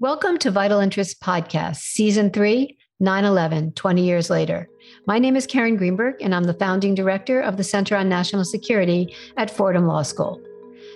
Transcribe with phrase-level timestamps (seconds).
[0.00, 4.68] Welcome to Vital Interest Podcast, Season 3, 9 11, 20 years later.
[5.06, 8.44] My name is Karen Greenberg, and I'm the founding director of the Center on National
[8.44, 10.42] Security at Fordham Law School.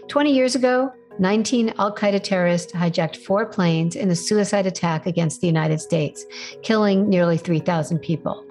[0.08, 5.40] 20 years ago, 19 Al Qaeda terrorists hijacked four planes in a suicide attack against
[5.40, 6.26] the United States,
[6.64, 8.44] killing nearly 3,000 people.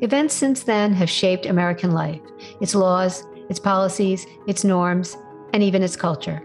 [0.00, 2.20] Events since then have shaped American life,
[2.60, 5.16] its laws, its policies, its norms,
[5.52, 6.42] and even its culture.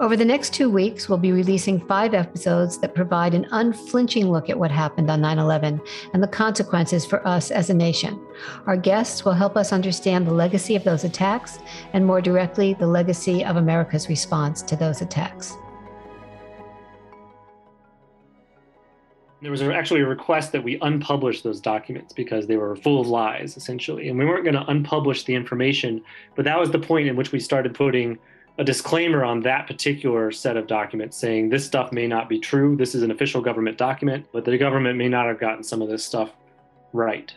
[0.00, 4.48] Over the next two weeks, we'll be releasing five episodes that provide an unflinching look
[4.48, 5.78] at what happened on 9 11
[6.14, 8.18] and the consequences for us as a nation.
[8.66, 11.58] Our guests will help us understand the legacy of those attacks
[11.92, 15.54] and, more directly, the legacy of America's response to those attacks.
[19.42, 23.06] there was actually a request that we unpublish those documents because they were full of
[23.06, 26.02] lies essentially and we weren't going to unpublish the information
[26.34, 28.18] but that was the point in which we started putting
[28.60, 32.76] a disclaimer on that particular set of documents saying this stuff may not be true.
[32.76, 35.88] This is an official government document, but the government may not have gotten some of
[35.88, 36.30] this stuff
[36.92, 37.34] right.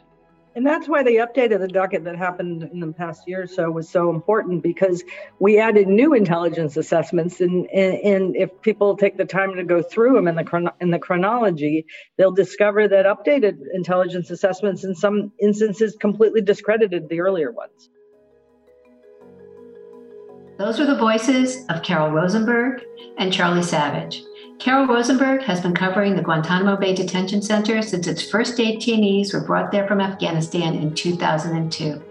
[0.53, 3.47] And that's why the update of the docket that happened in the past year or
[3.47, 5.01] so was so important because
[5.39, 7.39] we added new intelligence assessments.
[7.39, 10.71] And, and, and if people take the time to go through them in the, chron-
[10.81, 11.85] in the chronology,
[12.17, 17.89] they'll discover that updated intelligence assessments in some instances completely discredited the earlier ones.
[20.57, 22.83] Those are the voices of Carol Rosenberg
[23.17, 24.21] and Charlie Savage.
[24.59, 29.41] Carol Rosenberg has been covering the Guantanamo Bay Detention Center since its first detainees were
[29.41, 32.01] brought there from Afghanistan in 2002.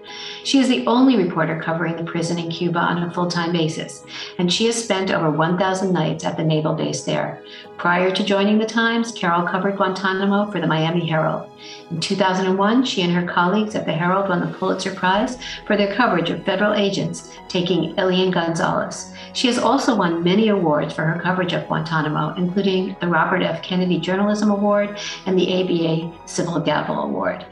[0.45, 4.05] She is the only reporter covering the prison in Cuba on a full time basis,
[4.39, 7.43] and she has spent over 1,000 nights at the naval base there.
[7.79, 11.49] Prior to joining the Times, Carol covered Guantanamo for the Miami Herald.
[11.91, 15.95] In 2001, she and her colleagues at the Herald won the Pulitzer Prize for their
[15.95, 19.13] coverage of federal agents taking Elian Gonzalez.
[19.35, 23.63] She has also won many awards for her coverage of Guantanamo, including the Robert F.
[23.63, 27.47] Kennedy Journalism Award and the ABA Civil Gavel Award.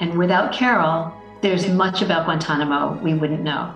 [0.00, 1.12] And without Carol,
[1.42, 3.72] there's much about Guantanamo we wouldn't know.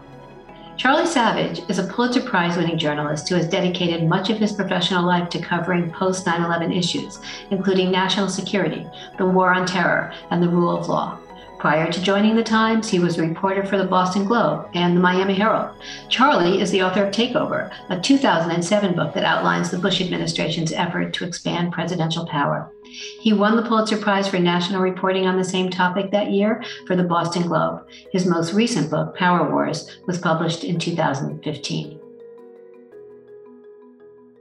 [0.76, 5.04] Charlie Savage is a Pulitzer Prize winning journalist who has dedicated much of his professional
[5.04, 7.20] life to covering post 9 11 issues,
[7.50, 8.86] including national security,
[9.18, 11.18] the war on terror, and the rule of law.
[11.60, 15.00] Prior to joining the Times, he was a reporter for the Boston Globe and the
[15.00, 15.76] Miami Herald.
[16.08, 21.12] Charlie is the author of Takeover, a 2007 book that outlines the Bush administration's effort
[21.12, 22.72] to expand presidential power.
[23.20, 26.96] He won the Pulitzer Prize for national reporting on the same topic that year for
[26.96, 27.86] the Boston Globe.
[28.10, 32.00] His most recent book, Power Wars, was published in 2015.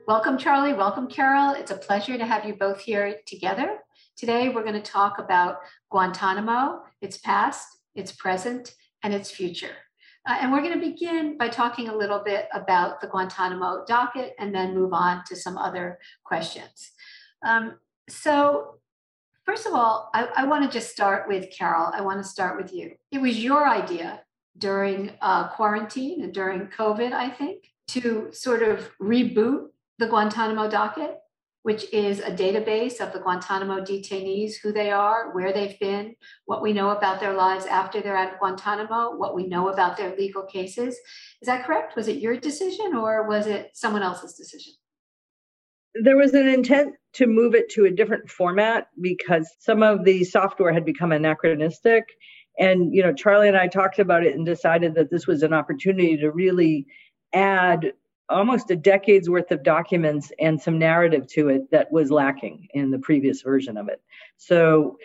[0.07, 0.71] Welcome, Charlie.
[0.71, 1.51] Welcome, Carol.
[1.51, 3.79] It's a pleasure to have you both here together.
[4.15, 5.59] Today, we're going to talk about
[5.91, 8.73] Guantanamo, its past, its present,
[9.03, 9.75] and its future.
[10.27, 14.35] Uh, and we're going to begin by talking a little bit about the Guantanamo docket
[14.37, 16.91] and then move on to some other questions.
[17.45, 17.79] Um,
[18.09, 18.79] so,
[19.45, 21.91] first of all, I, I want to just start with Carol.
[21.93, 22.91] I want to start with you.
[23.11, 24.21] It was your idea
[24.57, 29.67] during uh, quarantine and during COVID, I think, to sort of reboot
[29.99, 31.17] the Guantanamo docket
[31.63, 36.15] which is a database of the Guantanamo detainees, who they are, where they've been,
[36.45, 40.15] what we know about their lives after they're at Guantanamo, what we know about their
[40.15, 40.95] legal cases.
[41.41, 41.95] Is that correct?
[41.95, 44.73] Was it your decision or was it someone else's decision?
[46.03, 50.23] There was an intent to move it to a different format because some of the
[50.23, 52.05] software had become anachronistic.
[52.57, 55.53] And, you know, Charlie and I talked about it and decided that this was an
[55.53, 56.85] opportunity to really
[57.33, 57.93] add
[58.29, 62.91] almost a decade's worth of documents and some narrative to it that was lacking in
[62.91, 64.01] the previous version of it.
[64.37, 64.97] So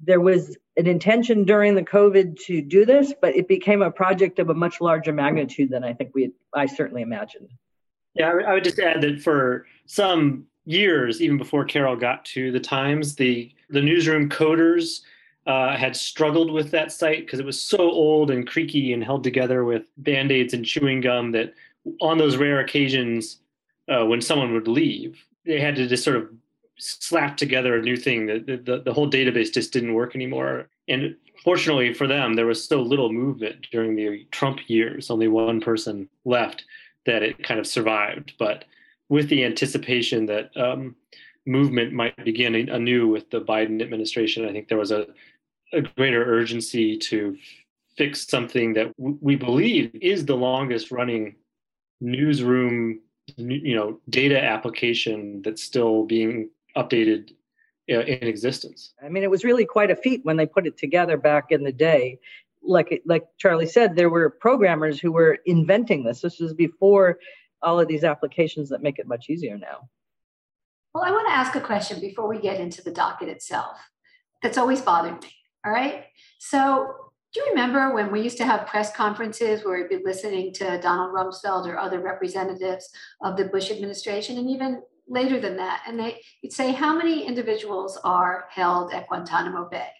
[0.00, 4.38] there was an intention during the COVID to do this, but it became a project
[4.38, 7.50] of a much larger magnitude than I think we I certainly imagined.
[8.14, 12.60] Yeah, I would just add that for some years, even before Carol got to the
[12.60, 15.00] Times, the the newsroom coders
[15.46, 19.22] uh, had struggled with that site because it was so old and creaky and held
[19.22, 21.54] together with band aids and chewing gum that
[22.00, 23.40] on those rare occasions
[23.88, 26.28] uh, when someone would leave, they had to just sort of
[26.78, 28.26] slap together a new thing.
[28.26, 30.68] The, the, the whole database just didn't work anymore.
[30.88, 35.60] And fortunately for them, there was so little movement during the Trump years, only one
[35.60, 36.64] person left,
[37.06, 38.34] that it kind of survived.
[38.38, 38.64] But
[39.08, 40.96] with the anticipation that um,
[41.46, 45.06] movement might begin anew with the Biden administration, I think there was a,
[45.72, 47.36] a greater urgency to
[47.96, 51.36] fix something that we believe is the longest running
[52.00, 53.00] newsroom
[53.36, 57.32] you know data application that's still being updated
[57.90, 60.76] uh, in existence i mean it was really quite a feat when they put it
[60.76, 62.18] together back in the day
[62.62, 67.18] like like charlie said there were programmers who were inventing this this was before
[67.62, 69.88] all of these applications that make it much easier now
[70.94, 73.78] Well, I want to ask a question before we get into the docket itself
[74.42, 75.32] that's always bothered me.
[75.64, 76.04] All right.
[76.38, 77.05] So,
[77.36, 80.80] do you remember when we used to have press conferences where we'd be listening to
[80.80, 82.88] Donald Rumsfeld or other representatives
[83.20, 87.26] of the Bush administration, and even later than that, and they, would say, How many
[87.26, 89.90] individuals are held at Guantanamo Bay?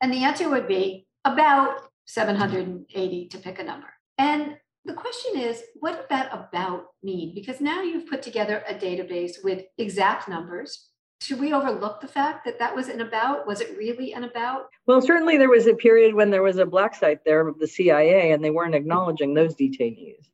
[0.00, 1.76] And the answer would be about
[2.06, 3.88] 780 to pick a number.
[4.16, 7.34] And the question is, what did that about mean?
[7.34, 10.89] Because now you've put together a database with exact numbers.
[11.20, 13.46] Should we overlook the fact that that was an about?
[13.46, 14.70] Was it really an about?
[14.86, 17.68] Well, certainly there was a period when there was a black site there of the
[17.68, 20.28] CIA and they weren't acknowledging those detainees.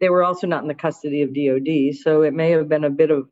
[0.00, 2.90] They were also not in the custody of DOD, so it may have been a
[2.90, 3.28] bit of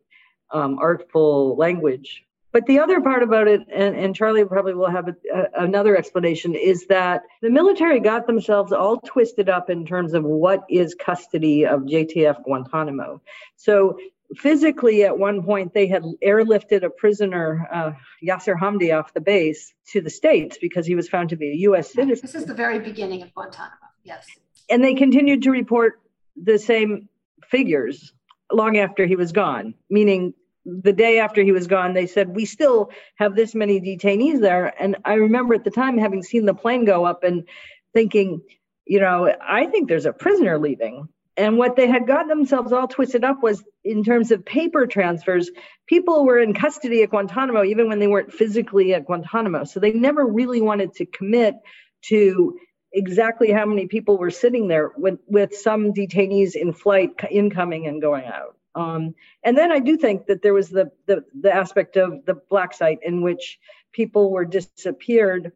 [0.53, 5.09] um, artful language but the other part about it, and, and Charlie probably will have
[5.09, 10.15] a, a, another explanation, is that the military got themselves all twisted up in terms
[10.15, 13.23] of what is custody of JTF Guantanamo.
[13.57, 13.99] So
[14.37, 17.93] physically, at one point, they had airlifted a prisoner, uh,
[18.23, 21.57] Yasir Hamdi, off the base to the States because he was found to be a
[21.57, 21.93] U.S.
[21.93, 22.21] citizen.
[22.23, 23.75] This is the very beginning of Guantanamo,
[24.05, 24.27] yes.
[24.69, 26.01] And they continued to report
[26.37, 27.09] the same
[27.49, 28.13] figures
[28.53, 30.35] long after he was gone, meaning
[30.65, 34.75] the day after he was gone, they said, We still have this many detainees there.
[34.81, 37.49] And I remember at the time having seen the plane go up and
[37.95, 38.43] thinking,
[38.87, 41.09] you know, I think there's a prisoner leaving.
[41.41, 45.51] And what they had gotten themselves all twisted up was in terms of paper transfers,
[45.87, 49.65] people were in custody at Guantanamo even when they weren't physically at Guantanamo.
[49.65, 51.55] So they never really wanted to commit
[52.03, 52.59] to
[52.93, 58.03] exactly how many people were sitting there with, with some detainees in flight incoming and
[58.03, 58.59] going out.
[58.75, 62.35] Um, and then I do think that there was the, the, the aspect of the
[62.51, 63.59] black site in which
[63.93, 65.53] people were disappeared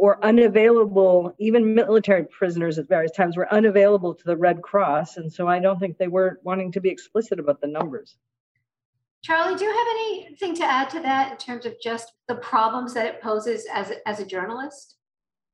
[0.00, 5.18] or unavailable, even military prisoners at various times were unavailable to the Red Cross.
[5.18, 8.16] And so I don't think they were wanting to be explicit about the numbers.
[9.22, 12.94] Charlie, do you have anything to add to that in terms of just the problems
[12.94, 14.96] that it poses as, as a journalist?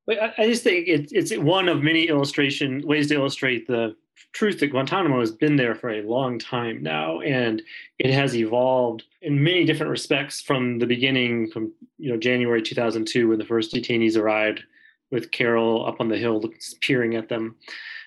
[0.08, 3.96] I just think it's it's one of many illustration ways to illustrate the
[4.32, 7.62] truth that Guantanamo has been there for a long time now, and
[7.98, 13.28] it has evolved in many different respects from the beginning, from you know January 2002
[13.28, 14.62] when the first detainees arrived,
[15.10, 16.42] with Carol up on the hill
[16.80, 17.56] peering at them,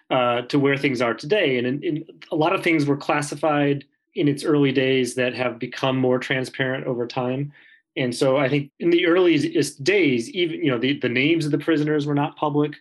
[0.09, 1.57] uh, to where things are today.
[1.57, 3.85] And in, in, a lot of things were classified
[4.15, 7.51] in its early days that have become more transparent over time.
[7.95, 11.51] And so I think in the earliest days, even you know the, the names of
[11.51, 12.73] the prisoners were not public,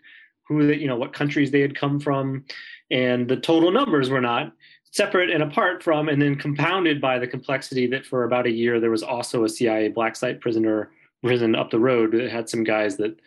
[0.47, 2.45] who you know what countries they had come from
[2.90, 4.52] and the total numbers were not
[4.90, 8.81] separate and apart from and then compounded by the complexity that for about a year
[8.81, 10.90] there was also a cia black site prisoner
[11.23, 12.12] prison up the road.
[12.12, 13.19] That had some guys that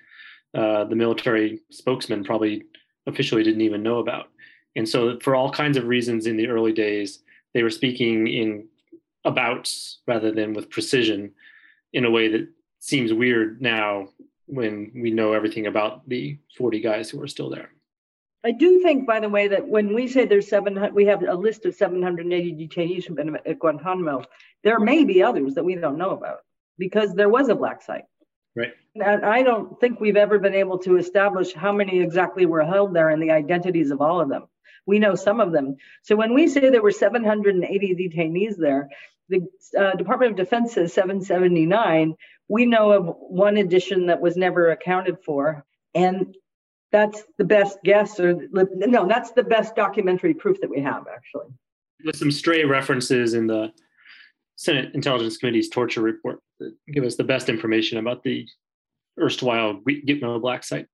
[0.53, 2.63] uh, the military spokesman probably
[3.07, 4.29] officially didn't even know about.
[4.75, 7.19] And so for all kinds of reasons in the early days
[7.53, 8.67] they were speaking in
[9.25, 11.31] abouts rather than with precision
[11.93, 12.47] in a way that
[12.79, 14.07] seems weird now
[14.47, 17.71] when we know everything about the 40 guys who are still there
[18.43, 21.35] I do think, by the way, that when we say there's 700, we have a
[21.35, 24.23] list of 780 detainees from at Guantanamo.
[24.63, 26.39] There may be others that we don't know about
[26.77, 28.05] because there was a black site.
[28.55, 28.73] Right.
[28.95, 32.93] And I don't think we've ever been able to establish how many exactly were held
[32.93, 34.47] there and the identities of all of them.
[34.85, 35.77] We know some of them.
[36.01, 38.89] So when we say there were 780 detainees there,
[39.29, 39.47] the
[39.79, 42.15] uh, Department of Defense says 779.
[42.49, 45.63] We know of one addition that was never accounted for.
[45.93, 46.35] And
[46.91, 51.47] that's the best guess or no that's the best documentary proof that we have actually.
[52.03, 53.71] With some stray references in the
[54.55, 58.47] senate intelligence committee's torture report that give us the best information about the
[59.19, 60.87] erstwhile gitmo black site.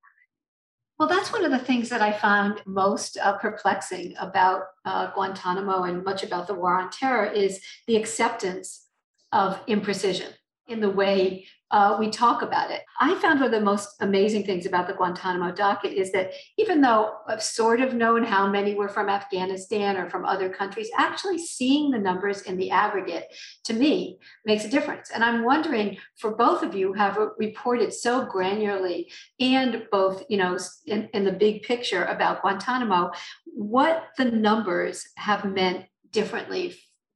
[0.99, 5.83] Well that's one of the things that i found most uh, perplexing about uh, guantanamo
[5.83, 8.85] and much about the war on terror is the acceptance
[9.31, 10.31] of imprecision
[10.67, 12.81] in the way uh, we talk about it.
[13.01, 16.79] I found one of the most amazing things about the Guantanamo docket is that even
[16.79, 21.37] though I've sort of known how many were from Afghanistan or from other countries, actually
[21.39, 23.25] seeing the numbers in the aggregate
[23.65, 25.11] to me makes a difference.
[25.11, 29.07] And I'm wondering for both of you have reported so granularly
[29.41, 33.11] and both, you know, in, in the big picture about Guantanamo,
[33.45, 36.75] what the numbers have meant differently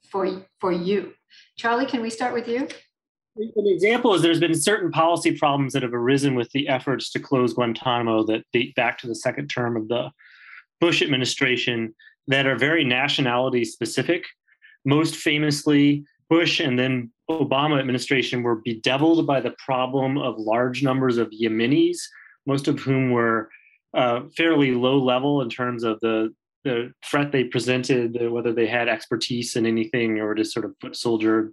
[0.10, 1.14] for, for you.
[1.58, 2.68] Charlie, can we start with you?
[3.38, 7.20] An example is there's been certain policy problems that have arisen with the efforts to
[7.20, 10.12] close Guantanamo that date back to the second term of the
[10.82, 11.96] Bush administration
[12.28, 14.26] that are very nationality specific.
[14.84, 21.18] Most famously, Bush and then Obama administration were bedeviled by the problem of large numbers
[21.18, 21.98] of Yemenis,
[22.46, 23.50] most of whom were
[23.94, 26.34] uh, fairly low level in terms of the
[26.64, 30.96] the threat they presented, whether they had expertise in anything or just sort of foot
[30.96, 31.52] soldier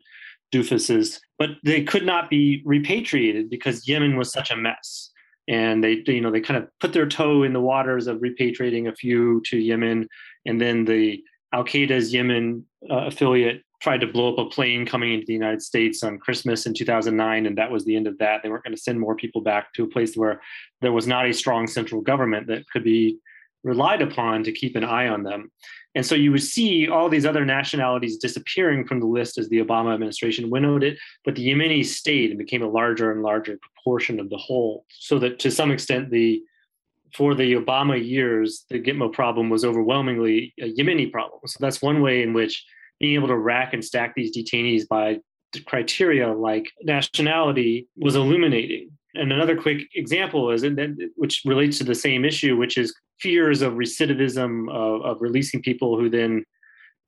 [0.53, 5.11] doofuses, but they could not be repatriated because Yemen was such a mess.
[5.47, 8.89] And they, you know, they kind of put their toe in the waters of repatriating
[8.89, 10.09] a few to Yemen,
[10.45, 11.23] and then the
[11.55, 15.63] Al Qaeda's Yemen uh, affiliate tried to blow up a plane coming into the United
[15.63, 18.43] States on Christmas in 2009, and that was the end of that.
[18.43, 20.43] They weren't going to send more people back to a place where
[20.81, 23.19] there was not a strong central government that could be
[23.65, 25.51] relied upon to keep an eye on them.
[25.99, 29.59] And so you would see all these other nationalities disappearing from the list as the
[29.59, 34.21] Obama administration winnowed it, but the Yemeni stayed and became a larger and larger proportion
[34.21, 34.85] of the whole.
[34.91, 36.41] So that to some extent, the
[37.15, 41.41] for the Obama years, the Gitmo problem was overwhelmingly a Yemeni problem.
[41.47, 42.65] So that's one way in which
[43.01, 45.19] being able to rack and stack these detainees by
[45.67, 48.93] criteria like nationality was illuminating.
[49.19, 50.65] And another quick example is,
[51.17, 55.99] which relates to the same issue, which is fears of recidivism of, of releasing people
[55.99, 56.45] who then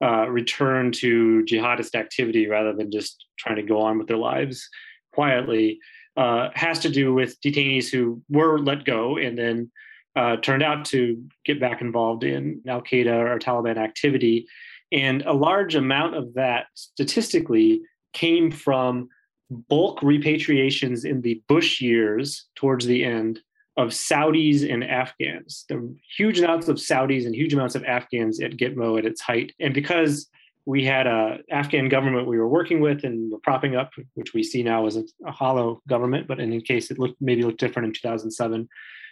[0.03, 4.67] uh, return to jihadist activity rather than just trying to go on with their lives
[5.13, 5.79] quietly,
[6.17, 9.71] uh, has to do with detainees who were let go and then
[10.15, 14.45] uh, turned out to get back involved in Al Qaeda or Taliban activity.
[14.91, 17.81] And a large amount of that statistically
[18.13, 19.07] came from
[19.51, 23.39] bulk repatriations in the Bush years towards the end
[23.77, 25.65] of Saudis and Afghans.
[25.69, 29.53] Were huge amounts of Saudis and huge amounts of Afghans at Gitmo at its height.
[29.59, 30.27] And because
[30.65, 34.43] we had a Afghan government we were working with and were propping up, which we
[34.43, 37.87] see now as a, a hollow government, but in case, it looked maybe looked different
[37.87, 38.67] in 2007.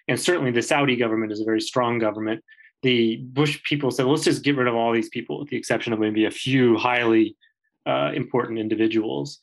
[0.07, 2.43] And certainly the Saudi government is a very strong government
[2.81, 5.57] the Bush people said, well, let's just get rid of all these people, with the
[5.57, 7.35] exception of maybe a few highly
[7.85, 9.39] uh, important individuals.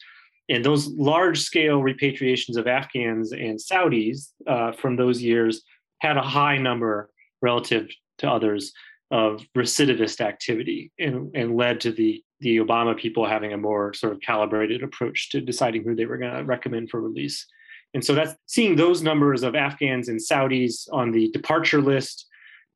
[0.49, 5.62] And those large scale repatriations of Afghans and Saudis uh, from those years
[6.00, 7.11] had a high number
[7.43, 7.88] relative
[8.19, 8.73] to others
[9.11, 14.12] of recidivist activity and, and led to the, the Obama people having a more sort
[14.12, 17.47] of calibrated approach to deciding who they were going to recommend for release.
[17.95, 22.26] And so that's seeing those numbers of Afghans and Saudis on the departure list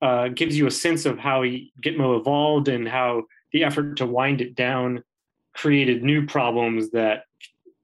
[0.03, 4.41] uh, gives you a sense of how Gitmo evolved and how the effort to wind
[4.41, 5.03] it down
[5.55, 7.25] created new problems that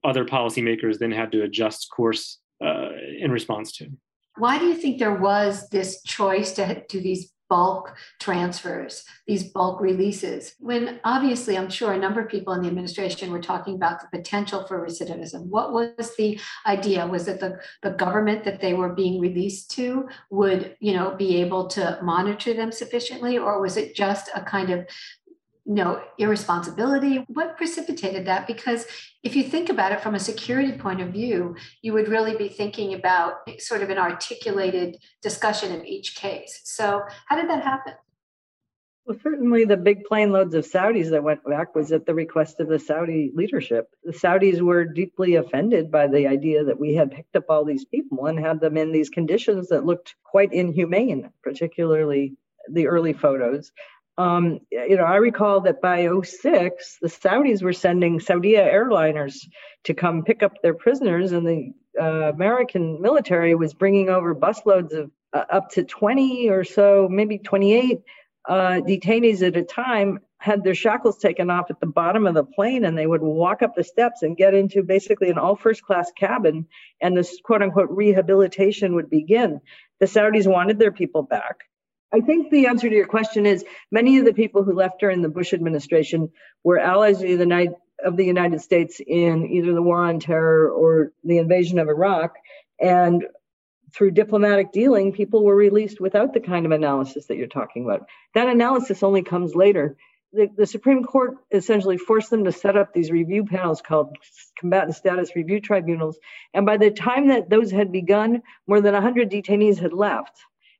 [0.06, 3.88] other policymakers then had to adjust course uh, in response to.
[4.38, 9.80] Why do you think there was this choice to do these bulk transfers, these bulk
[9.80, 14.00] releases, when obviously I'm sure a number of people in the administration were talking about
[14.00, 15.46] the potential for recidivism.
[15.46, 17.06] What was the idea?
[17.06, 21.36] Was that the, the government that they were being released to would, you know, be
[21.36, 24.86] able to monitor them sufficiently, or was it just a kind of
[25.66, 27.24] you know, irresponsibility.
[27.28, 28.46] What precipitated that?
[28.46, 28.86] Because
[29.24, 32.48] if you think about it from a security point of view, you would really be
[32.48, 36.60] thinking about sort of an articulated discussion of each case.
[36.64, 37.94] So, how did that happen?
[39.06, 42.58] Well, certainly the big plane loads of Saudis that went back was at the request
[42.60, 43.88] of the Saudi leadership.
[44.04, 47.84] The Saudis were deeply offended by the idea that we had picked up all these
[47.84, 52.36] people and had them in these conditions that looked quite inhumane, particularly
[52.68, 53.70] the early photos
[54.18, 59.46] um, you know, I recall that by 06, the Saudis were sending Saudia airliners
[59.84, 64.92] to come pick up their prisoners, and the uh, American military was bringing over busloads
[64.92, 68.00] of uh, up to 20 or so, maybe 28
[68.48, 72.44] uh, detainees at a time, had their shackles taken off at the bottom of the
[72.44, 75.82] plane, and they would walk up the steps and get into basically an all first
[75.82, 76.66] class cabin,
[77.00, 79.60] and this quote unquote rehabilitation would begin.
[80.00, 81.64] The Saudis wanted their people back.
[82.12, 85.22] I think the answer to your question is many of the people who left during
[85.22, 86.30] the Bush administration
[86.62, 91.12] were allies of the, of the United States in either the war on terror or
[91.24, 92.36] the invasion of Iraq.
[92.80, 93.24] And
[93.92, 98.08] through diplomatic dealing, people were released without the kind of analysis that you're talking about.
[98.34, 99.96] That analysis only comes later.
[100.32, 104.16] The, the, Supreme Court essentially forced them to set up these review panels called
[104.58, 106.18] combatant status review tribunals.
[106.52, 110.36] And by the time that those had begun, more than 100 detainees had left.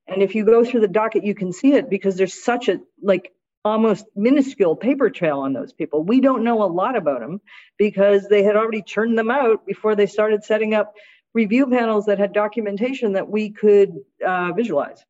[0.08, 2.80] And if you go through the docket, you can see it because there's such a
[3.02, 3.32] like
[3.64, 6.04] almost minuscule paper trail on those people.
[6.04, 7.40] We don't know a lot about them
[7.76, 10.94] because they had already churned them out before they started setting up
[11.34, 13.94] review panels that had documentation that we could
[14.24, 15.04] uh, visualize.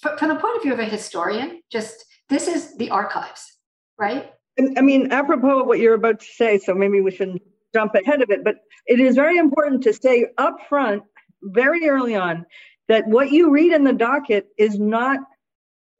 [0.00, 3.58] From the point of view of a historian, just this is the archives,
[3.98, 4.32] right?
[4.76, 7.42] I mean, apropos of what you're about to say, so maybe we shouldn't
[7.74, 11.02] jump ahead of it, but it is very important to say up front,
[11.42, 12.44] very early on,
[12.88, 15.20] that what you read in the docket is not,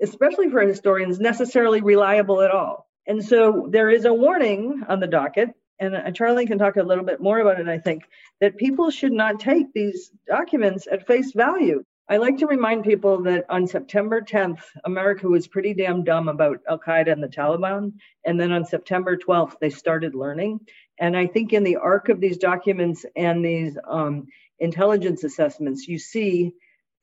[0.02, 2.88] especially for historians, necessarily reliable at all.
[3.06, 7.04] And so there is a warning on the docket, and Charlie can talk a little
[7.04, 8.04] bit more about it, I think,
[8.40, 11.84] that people should not take these documents at face value.
[12.10, 16.60] I like to remind people that on September 10th, America was pretty damn dumb about
[16.68, 17.92] Al Qaeda and the Taliban.
[18.24, 20.60] And then on September 12th, they started learning.
[20.98, 24.26] And I think in the arc of these documents and these um,
[24.58, 26.54] intelligence assessments, you see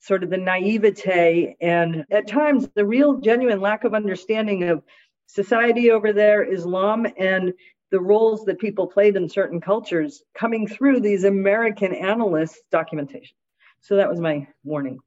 [0.06, 4.84] sort of the naivete and at times the real genuine lack of understanding of
[5.26, 7.52] society over there, Islam, and
[7.90, 13.36] the roles that people played in certain cultures coming through these American analysts' documentation.
[13.82, 15.00] So that was my warning.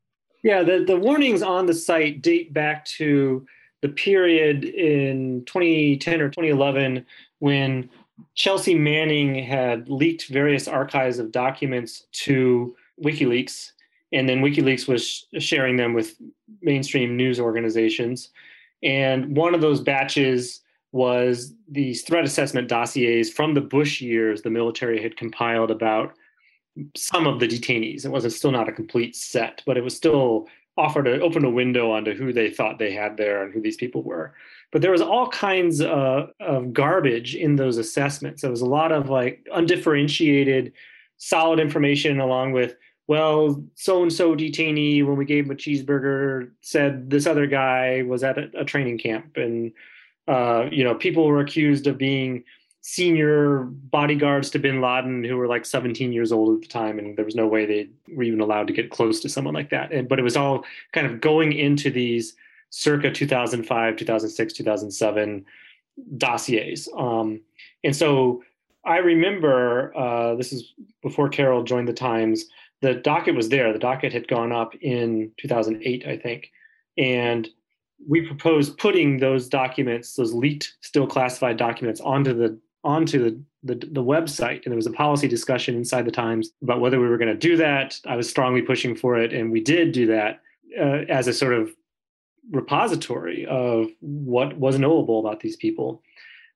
[0.42, 3.46] Yeah, the, the warnings on the site date back to
[3.82, 7.06] the period in 2010 or 2011
[7.38, 7.88] when
[8.34, 13.72] Chelsea Manning had leaked various archives of documents to WikiLeaks,
[14.12, 16.16] and then WikiLeaks was sharing them with
[16.62, 18.30] mainstream news organizations.
[18.82, 20.62] And one of those batches
[20.92, 26.14] was these threat assessment dossiers from the Bush years the military had compiled about
[26.96, 28.04] some of the detainees.
[28.04, 31.50] It wasn't still not a complete set, but it was still offered to open a
[31.50, 34.32] window onto who they thought they had there and who these people were.
[34.70, 38.42] But there was all kinds of, of garbage in those assessments.
[38.42, 40.72] There was a lot of like undifferentiated,
[41.16, 42.76] solid information along with
[43.08, 48.02] well, so and so detainee, when we gave him a cheeseburger, said this other guy
[48.02, 49.38] was at a, a training camp.
[49.38, 49.72] And,
[50.28, 52.44] uh, you know, people were accused of being
[52.82, 56.98] senior bodyguards to bin Laden who were like 17 years old at the time.
[56.98, 59.70] And there was no way they were even allowed to get close to someone like
[59.70, 59.90] that.
[59.90, 62.34] And, but it was all kind of going into these
[62.68, 65.46] circa 2005, 2006, 2007
[66.18, 66.88] dossiers.
[66.94, 67.40] Um,
[67.82, 68.42] and so
[68.84, 72.44] I remember uh, this is before Carol joined the Times
[72.80, 73.72] the docket was there.
[73.72, 76.50] The docket had gone up in 2008, I think.
[76.96, 77.48] And
[78.06, 83.86] we proposed putting those documents, those leaked, still classified documents, onto the onto the, the,
[83.86, 84.62] the website.
[84.62, 87.36] And there was a policy discussion inside the Times about whether we were going to
[87.36, 87.98] do that.
[88.06, 90.40] I was strongly pushing for it, and we did do that
[90.78, 91.70] uh, as a sort of
[92.50, 96.02] repository of what was knowable about these people.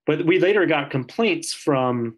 [0.06, 2.16] But we later got complaints from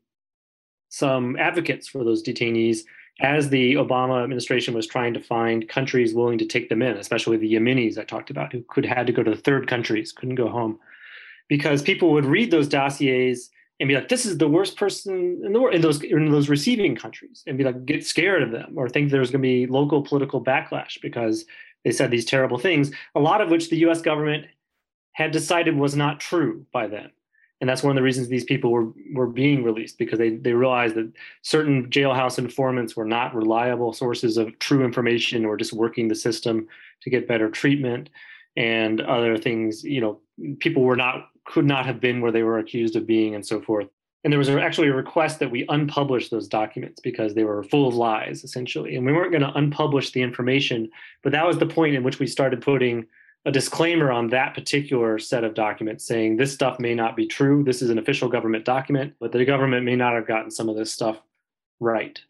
[0.90, 2.80] some advocates for those detainees
[3.20, 7.36] as the Obama administration was trying to find countries willing to take them in, especially
[7.36, 10.48] the Yemenis I talked about, who could had to go to third countries, couldn't go
[10.48, 10.78] home,
[11.48, 15.52] because people would read those dossiers and be like, "This is the worst person in
[15.52, 18.72] the world," in those in those receiving countries, and be like, get scared of them,
[18.76, 21.44] or think there's going to be local political backlash because
[21.84, 24.00] they said these terrible things, a lot of which the U.S.
[24.00, 24.46] government
[25.12, 27.10] had decided was not true by then
[27.60, 30.52] and that's one of the reasons these people were were being released because they they
[30.52, 31.12] realized that
[31.42, 36.66] certain jailhouse informants were not reliable sources of true information or just working the system
[37.02, 38.10] to get better treatment
[38.56, 40.20] and other things you know
[40.58, 43.60] people were not could not have been where they were accused of being and so
[43.60, 43.86] forth.
[44.22, 47.86] And there was actually a request that we unpublish those documents because they were full
[47.86, 48.96] of lies essentially.
[48.96, 50.90] And we weren't going to unpublish the information
[51.22, 53.06] but that was the point in which we started putting
[53.44, 57.62] a disclaimer on that particular set of documents saying this stuff may not be true.
[57.62, 60.76] This is an official government document, but the government may not have gotten some of
[60.76, 61.20] this stuff
[61.78, 62.20] right.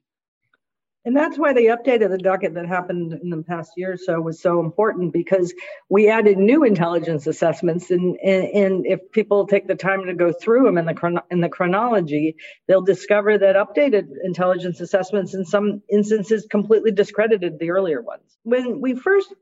[1.06, 3.96] And that's why the update of the docket that happened in the past year or
[3.98, 5.52] so was so important because
[5.90, 7.90] we added new intelligence assessments.
[7.90, 11.20] And, and, and if people take the time to go through them in the, chron-
[11.30, 17.70] in the chronology, they'll discover that updated intelligence assessments in some instances completely discredited the
[17.70, 18.38] earlier ones.
[18.44, 19.34] When we first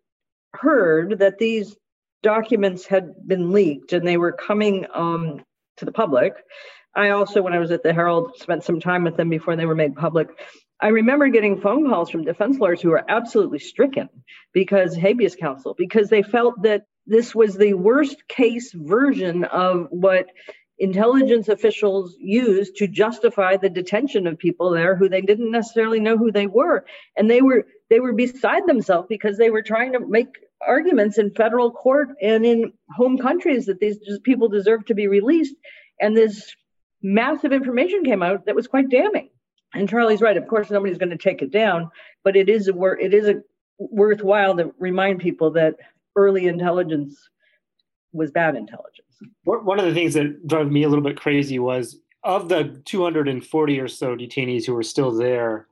[0.55, 1.77] heard that these
[2.23, 5.43] documents had been leaked and they were coming um,
[5.77, 6.35] to the public.
[6.95, 9.67] I also, when I was at the Herald, spent some time with them before they
[9.67, 10.29] were made public.
[10.81, 14.09] I remember getting phone calls from defense lawyers who were absolutely stricken
[14.53, 20.27] because habeas counsel, because they felt that this was the worst case version of what
[20.79, 26.17] intelligence officials used to justify the detention of people there who they didn't necessarily know
[26.17, 26.85] who they were
[27.17, 30.29] and they were they were beside themselves because they were trying to make
[30.67, 35.55] arguments in federal court and in home countries that these people deserve to be released.
[36.01, 36.55] And this
[37.03, 39.29] massive information came out that was quite damning.
[39.75, 40.37] And charlie's right.
[40.37, 41.91] Of course nobody's going to take it down
[42.25, 43.43] but it is it is a
[43.79, 45.77] worthwhile to remind people that
[46.17, 47.29] early intelligence
[48.13, 49.09] was bad intelligence.
[49.45, 53.81] One of the things that drove me a little bit crazy was of the 240
[53.81, 55.67] or so detainees who were still there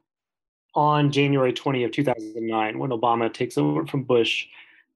[0.75, 4.47] on January 20 of 2009 when Obama takes over from Bush,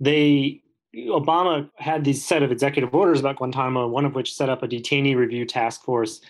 [0.01, 0.61] they
[0.95, 4.69] Obama had these set of executive orders about Guantanamo, one of which set up a
[4.69, 6.21] detainee review task force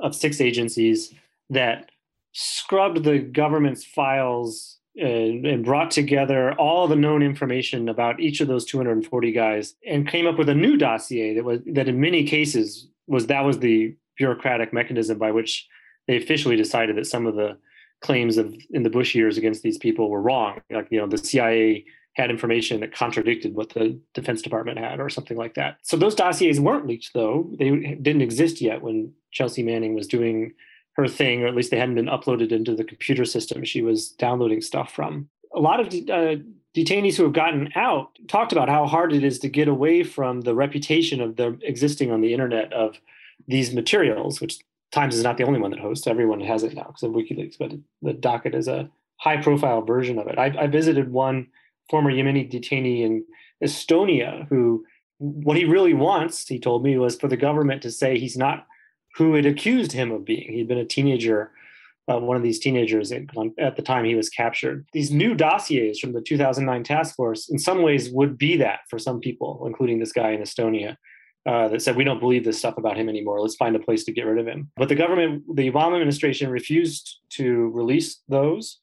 [0.00, 1.14] of six agencies
[1.50, 1.90] that
[2.32, 8.48] scrubbed the government's files and, and, brought together all the known information about each of
[8.48, 12.24] those 240 guys and came up with a new dossier that was that in many
[12.24, 15.66] cases was that was the bureaucratic mechanism by which
[16.06, 17.56] they officially decided that some of the
[18.04, 20.60] claims of in the Bush years against these people were wrong.
[20.70, 25.08] Like you know, the CIA had information that contradicted what the Defense Department had, or
[25.08, 25.78] something like that.
[25.82, 30.52] So those dossiers weren't leaked, though they didn't exist yet when Chelsea Manning was doing
[30.96, 34.10] her thing, or at least they hadn't been uploaded into the computer system she was
[34.10, 35.28] downloading stuff from.
[35.52, 36.36] A lot of uh,
[36.76, 40.42] detainees who have gotten out talked about how hard it is to get away from
[40.42, 43.00] the reputation of them existing on the internet of
[43.48, 44.58] these materials, which
[44.94, 46.06] Times is not the only one that hosts.
[46.06, 50.20] Everyone has it now because of WikiLeaks, but the docket is a high profile version
[50.20, 50.38] of it.
[50.38, 51.48] I, I visited one
[51.90, 53.24] former Yemeni detainee in
[53.62, 54.84] Estonia who
[55.18, 58.66] what he really wants, he told me, was for the government to say he's not
[59.16, 60.52] who it accused him of being.
[60.52, 61.50] He'd been a teenager,
[62.08, 63.22] uh, one of these teenagers at,
[63.58, 64.86] at, the time he was captured.
[64.92, 68.98] These new dossiers from the 2009 task force, in some ways, would be that for
[68.98, 70.96] some people, including this guy in Estonia.
[71.46, 73.38] Uh, that said, we don't believe this stuff about him anymore.
[73.38, 74.70] Let's find a place to get rid of him.
[74.76, 78.78] But the government, the Obama administration refused to release those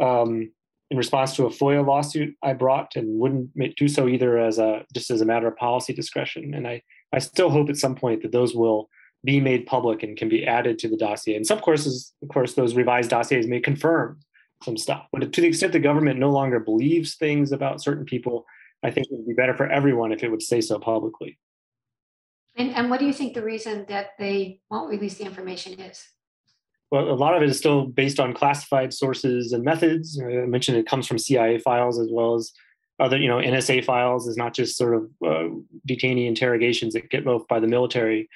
[0.00, 0.52] um,
[0.90, 4.84] in response to a FOIA lawsuit I brought and wouldn't do so either as a
[4.94, 6.54] just as a matter of policy discretion.
[6.54, 8.88] And I, I still hope at some point that those will
[9.24, 11.34] be made public and can be added to the dossier.
[11.34, 14.20] In some courses, of course, those revised dossiers may confirm
[14.62, 15.06] some stuff.
[15.12, 18.46] But to the extent the government no longer believes things about certain people,
[18.82, 21.38] I think it would be better for everyone if it would say so publicly.
[22.56, 26.02] And, and what do you think the reason that they won't release the information is?
[26.90, 30.20] Well, a lot of it is still based on classified sources and methods.
[30.20, 32.52] I mentioned it comes from CIA files as well as
[32.98, 34.26] other, you know, NSA files.
[34.26, 35.54] Is not just sort of uh,
[35.86, 38.30] detainee interrogations that get both by the military,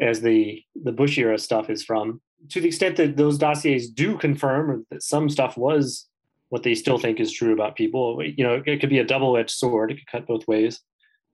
[0.00, 2.20] as the the Bush era stuff is from.
[2.50, 6.06] To the extent that those dossiers do confirm that some stuff was
[6.48, 9.36] what they still think is true about people, you know, it could be a double
[9.36, 9.90] edged sword.
[9.90, 10.80] It could cut both ways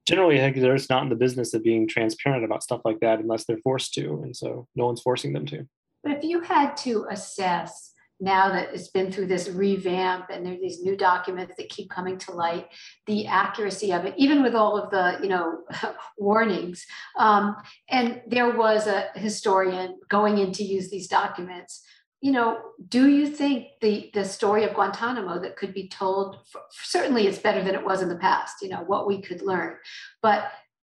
[0.07, 3.45] generally they're just not in the business of being transparent about stuff like that unless
[3.45, 5.67] they're forced to and so no one's forcing them to.
[6.03, 10.55] But if you had to assess now that it's been through this revamp and there
[10.55, 12.69] are these new documents that keep coming to light
[13.07, 15.59] the accuracy of it even with all of the you know
[16.19, 16.87] warnings
[17.19, 17.57] um,
[17.91, 21.85] and there was a historian going in to use these documents
[22.23, 26.39] you know, do you think the the story of Guantanamo that could be told?
[26.71, 28.63] certainly, it's better than it was in the past.
[28.63, 29.77] You know what we could learn,
[30.23, 30.53] but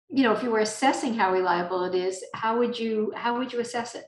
[0.10, 3.52] you know, if you were assessing how reliable it is, how would you how would
[3.52, 4.06] you assess it?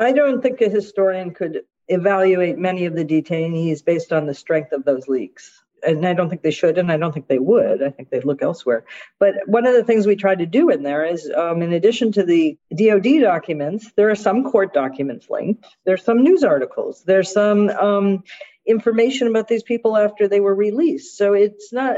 [0.00, 4.72] I don't think a historian could evaluate many of the detainees based on the strength
[4.72, 7.82] of those leaks and I don't think they should, and I don't think they would.
[7.82, 8.84] I think they'd look elsewhere.
[9.18, 12.12] But one of the things we tried to do in there is, um, in addition
[12.12, 15.66] to the DoD documents, there are some court documents linked.
[15.84, 17.02] There's some news articles.
[17.04, 18.22] There's some um,
[18.66, 21.16] information about these people after they were released.
[21.16, 21.96] So it's not.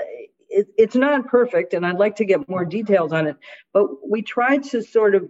[0.55, 3.37] It, it's not perfect, and I'd like to get more details on it.
[3.73, 5.27] But we tried to sort of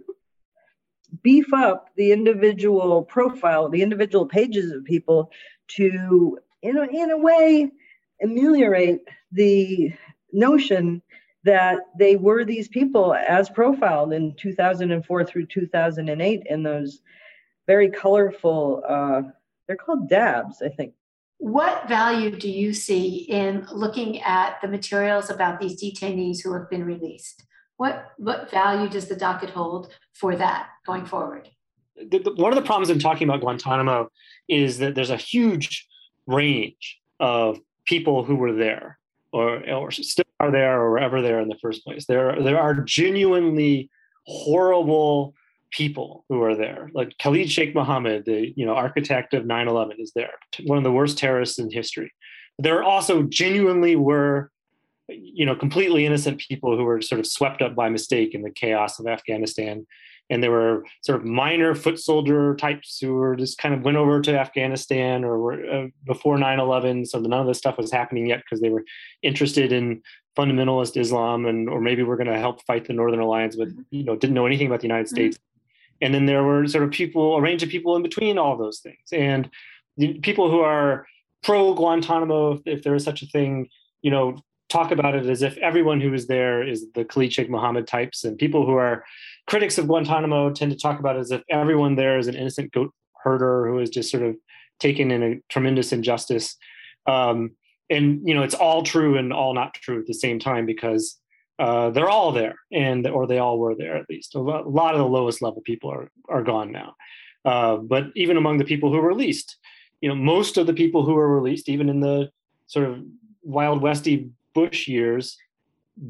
[1.21, 5.31] beef up the individual profile, the individual pages of people
[5.69, 7.71] to, in a, in a way,
[8.23, 9.93] ameliorate the
[10.31, 11.01] notion
[11.43, 17.01] that they were these people as profiled in 2004 through 2008 in those
[17.67, 19.21] very colorful, uh,
[19.67, 20.93] they're called dabs, I think.
[21.37, 26.69] What value do you see in looking at the materials about these detainees who have
[26.69, 27.43] been released?
[27.77, 31.49] What, what value does the docket hold for that going forward?
[31.97, 34.09] The, the, one of the problems in talking about Guantanamo
[34.47, 35.85] is that there's a huge
[36.27, 38.99] range of people who were there
[39.31, 42.05] or, or still are there or ever there in the first place.
[42.05, 43.89] There, there are genuinely
[44.25, 45.33] horrible
[45.71, 46.91] people who are there.
[46.93, 50.33] Like Khalid Sheikh Mohammed, the you know architect of 9/11, is there.
[50.65, 52.11] One of the worst terrorists in history.
[52.59, 54.51] There also genuinely were,
[55.09, 58.51] you know, completely innocent people who were sort of swept up by mistake in the
[58.51, 59.87] chaos of Afghanistan
[60.29, 63.97] and there were sort of minor foot soldier types who were just kind of went
[63.97, 68.27] over to Afghanistan or were uh, before 9/11, so none of this stuff was happening
[68.27, 68.83] yet because they were
[69.21, 70.01] interested in
[70.37, 73.81] fundamentalist Islam and or maybe we're going to help fight the Northern Alliance, but mm-hmm.
[73.91, 75.15] you know didn't know anything about the United mm-hmm.
[75.15, 75.37] States.
[76.01, 78.79] And then there were sort of people, a range of people in between all those
[78.79, 79.49] things, and
[80.21, 81.05] people who are
[81.43, 83.69] pro Guantanamo, if there is such a thing,
[84.01, 84.37] you know,
[84.69, 88.23] talk about it as if everyone who is there is the Khalid Sheikh Mohammed types,
[88.23, 89.03] and people who are
[89.47, 92.71] critics of Guantanamo tend to talk about it as if everyone there is an innocent
[92.71, 94.35] goat herder who is just sort of
[94.79, 96.55] taken in a tremendous injustice.
[97.07, 97.51] Um,
[97.89, 101.17] and you know, it's all true and all not true at the same time because
[101.59, 104.35] uh, they're all there, and or they all were there at least.
[104.35, 106.95] A lot of the lowest level people are are gone now.
[107.45, 109.57] Uh, but even among the people who were released,
[110.01, 112.29] you know, most of the people who were released, even in the
[112.67, 113.03] sort of
[113.43, 115.37] wild westy Bush years,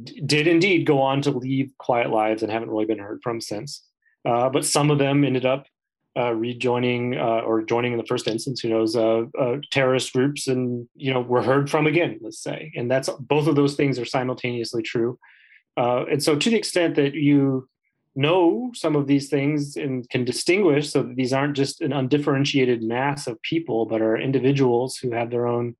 [0.03, 3.83] did indeed go on to leave quiet lives and haven't really been heard from since.
[4.25, 5.65] Uh, but some of them ended up
[6.17, 10.47] uh, rejoining uh, or joining in the first instance, who knows, uh, uh, terrorist groups,
[10.47, 12.19] and you know were heard from again.
[12.21, 15.17] Let's say, and that's both of those things are simultaneously true.
[15.75, 17.67] Uh, and so, to the extent that you
[18.15, 22.83] know some of these things and can distinguish so that these aren't just an undifferentiated
[22.83, 25.75] mass of people, but are individuals who have their own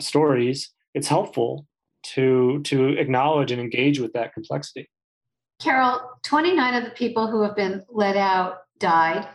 [0.00, 1.68] stories, it's helpful
[2.02, 4.88] to to acknowledge and engage with that complexity.
[5.60, 9.28] Carol, 29 of the people who have been let out died.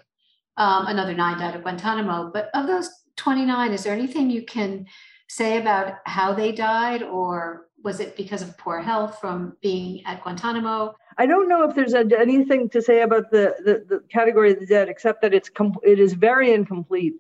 [0.58, 2.32] Um, another nine died at Guantanamo.
[2.34, 4.86] But of those 29, is there anything you can
[5.30, 10.24] say about how they died, or was it because of poor health from being at
[10.24, 10.96] Guantanamo?
[11.18, 14.66] I don't know if there's anything to say about the, the, the category of the
[14.66, 17.14] dead, except that it's com- it is very incomplete.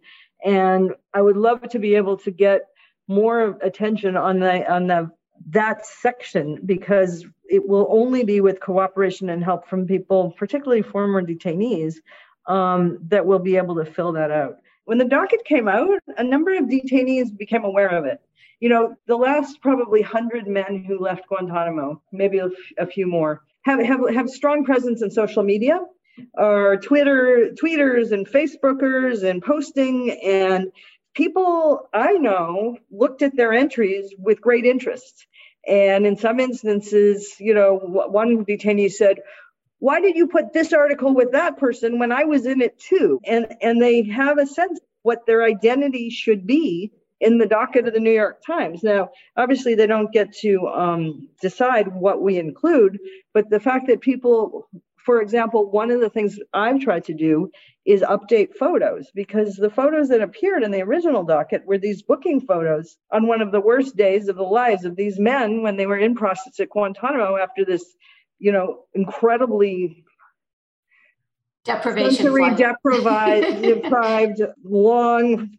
[0.43, 2.61] And I would love to be able to get
[3.07, 5.11] more attention on the on the
[5.49, 11.21] that section because it will only be with cooperation and help from people, particularly former
[11.21, 11.95] detainees,
[12.47, 14.57] um, that will be able to fill that out.
[14.85, 18.21] When the docket came out, a number of detainees became aware of it.
[18.59, 23.07] You know, the last probably 100 men who left Guantanamo, maybe a, f- a few
[23.07, 25.79] more, have, have, have strong presence in social media
[26.35, 30.11] or Twitter, tweeters and Facebookers and posting.
[30.23, 30.71] And
[31.15, 35.25] people I know looked at their entries with great interest.
[35.67, 39.19] And in some instances, you know, one detainee said,
[39.79, 43.19] why did you put this article with that person when I was in it too?
[43.25, 47.93] And and they have a sense what their identity should be in the docket of
[47.93, 48.83] the New York Times.
[48.83, 52.99] Now, obviously, they don't get to um, decide what we include,
[53.33, 54.67] but the fact that people,
[55.05, 57.51] for example, one of the things I've tried to do
[57.85, 62.41] is update photos because the photos that appeared in the original docket were these booking
[62.41, 65.85] photos on one of the worst days of the lives of these men when they
[65.85, 67.85] were in process at Guantanamo after this,
[68.39, 70.03] you know, incredibly
[71.63, 75.51] deprivation sensory deprived, deprived, long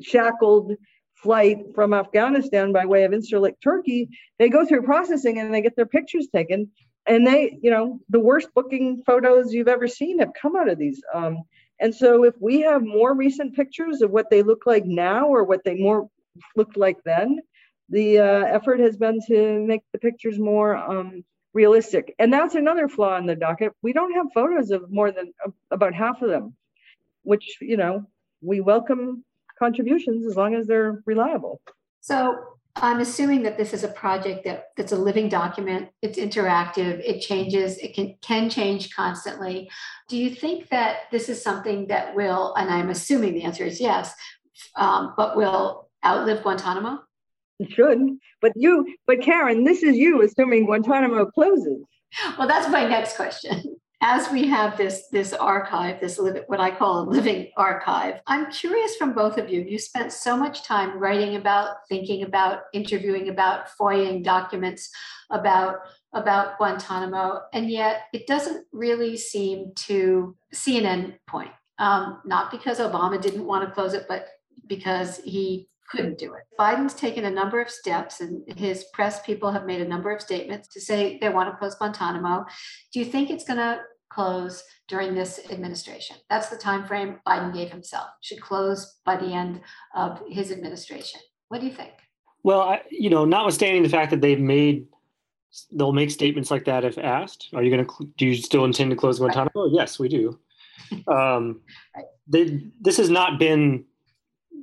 [0.00, 0.72] shackled
[1.16, 4.08] flight from Afghanistan by way of Incirlik, Turkey.
[4.38, 6.70] They go through processing and they get their pictures taken.
[7.08, 10.78] And they, you know, the worst booking photos you've ever seen have come out of
[10.78, 11.02] these.
[11.14, 11.38] Um,
[11.78, 15.44] and so if we have more recent pictures of what they look like now or
[15.44, 16.08] what they more
[16.56, 17.38] looked like then,
[17.88, 22.14] the uh, effort has been to make the pictures more um, realistic.
[22.18, 23.72] And that's another flaw in the docket.
[23.82, 26.56] We don't have photos of more than uh, about half of them,
[27.22, 28.06] which, you know,
[28.40, 29.24] we welcome
[29.58, 31.60] contributions as long as they're reliable.
[32.00, 35.88] So I'm assuming that this is a project that, that's a living document.
[36.02, 37.00] It's interactive.
[37.00, 37.78] It changes.
[37.78, 39.70] It can can change constantly.
[40.08, 43.80] Do you think that this is something that will, and I'm assuming the answer is
[43.80, 44.14] yes,
[44.76, 47.00] um, but will outlive Guantanamo?
[47.58, 48.18] It should.
[48.42, 51.82] But you, but Karen, this is you assuming Guantanamo closes.
[52.38, 57.00] Well, that's my next question as we have this this archive this what i call
[57.00, 59.62] a living archive i'm curious from both of you.
[59.62, 64.90] You spent so much time writing about thinking about interviewing about foiling documents
[65.30, 65.76] about
[66.12, 71.50] about guantanamo and yet it doesn't really seem to see an end point.
[71.78, 74.26] Um, not because obama didn't want to close it but
[74.66, 76.42] because he couldn't do it.
[76.58, 80.20] Biden's taken a number of steps, and his press people have made a number of
[80.20, 82.44] statements to say they want to close Guantanamo.
[82.92, 86.16] Do you think it's going to close during this administration?
[86.30, 88.08] That's the time frame Biden gave himself.
[88.20, 89.60] Should close by the end
[89.94, 91.20] of his administration.
[91.48, 91.92] What do you think?
[92.42, 94.86] Well, I, you know, notwithstanding the fact that they've made
[95.72, 97.48] they'll make statements like that if asked.
[97.54, 98.12] Are you going to?
[98.16, 99.50] Do you still intend to close Guantanamo?
[99.54, 99.72] Right.
[99.72, 100.38] Yes, we do.
[101.08, 101.62] Um,
[101.96, 102.04] right.
[102.28, 103.86] they, this has not been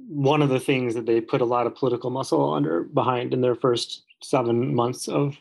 [0.08, 3.42] one of the things that they put a lot of political muscle under behind in
[3.42, 5.38] their first seven months of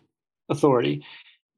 [0.49, 1.05] authority.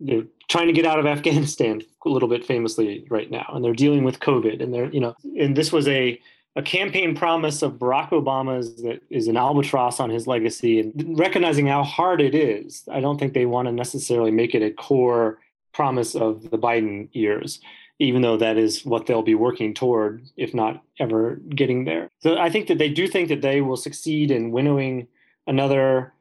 [0.01, 3.73] They're trying to get out of Afghanistan a little bit famously right now, and they're
[3.73, 6.21] dealing with COVID, and they're you know, and this was a
[6.57, 11.67] a campaign promise of Barack Obama's that is an albatross on his legacy, and recognizing
[11.67, 12.85] how hard it is.
[12.91, 15.39] I don't think they want to necessarily make it a core
[15.73, 17.61] promise of the Biden years
[17.99, 22.11] even though that is what they'll be working toward, if not ever getting there.
[22.21, 25.07] So I think that they do think that they will succeed in winnowing
[25.47, 26.13] another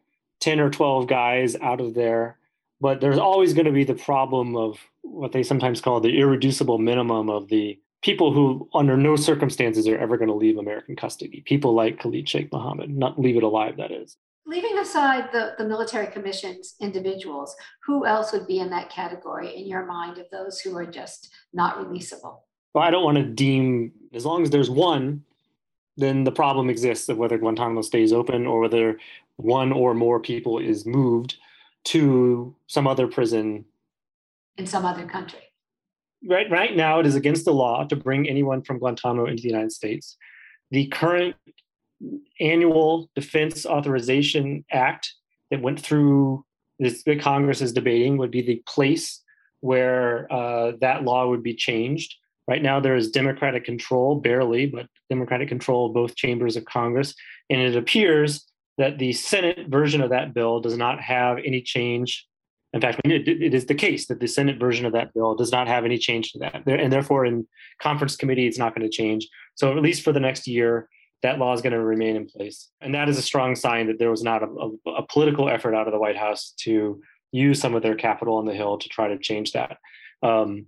[0.42, 2.38] 10 or 12 guys out of there.
[2.80, 6.78] But there's always going to be the problem of what they sometimes call the irreducible
[6.78, 11.42] minimum of the people who, under no circumstances, are ever going to leave American custody.
[11.46, 15.66] People like Khalid Sheikh Mohammed, not leave it alive, that is leaving aside the, the
[15.66, 20.60] military commissions individuals, who else would be in that category in your mind of those
[20.60, 22.40] who are just not releasable?
[22.74, 25.24] Well, I don't want to deem, as long as there's one,
[25.96, 28.98] then the problem exists of whether Guantanamo stays open or whether
[29.36, 31.36] one or more people is moved
[31.86, 33.66] to some other prison
[34.58, 35.40] in some other country.
[36.28, 39.50] Right, right now, it is against the law to bring anyone from Guantanamo into the
[39.50, 40.16] United States.
[40.72, 41.36] The current
[42.40, 45.14] annual Defense Authorization Act
[45.52, 46.46] that went through
[46.80, 49.22] this that Congress is debating would be the place
[49.62, 52.16] where uh, that law would be changed.
[52.48, 57.16] Right now, there is Democratic control, barely, but Democratic control of both chambers of Congress.
[57.50, 58.46] And it appears
[58.78, 62.28] that the Senate version of that bill does not have any change.
[62.74, 65.68] In fact, it is the case that the Senate version of that bill does not
[65.68, 66.68] have any change to that.
[66.68, 67.48] And therefore, in
[67.80, 69.30] conference committee, it's not going to change.
[69.56, 70.90] So, at least for the next year,
[71.24, 72.70] that law is going to remain in place.
[72.82, 75.74] And that is a strong sign that there was not a, a, a, political effort
[75.74, 78.90] out of the White House to use some of their capital on the Hill to
[78.90, 79.78] try to change that.
[80.22, 80.68] Um,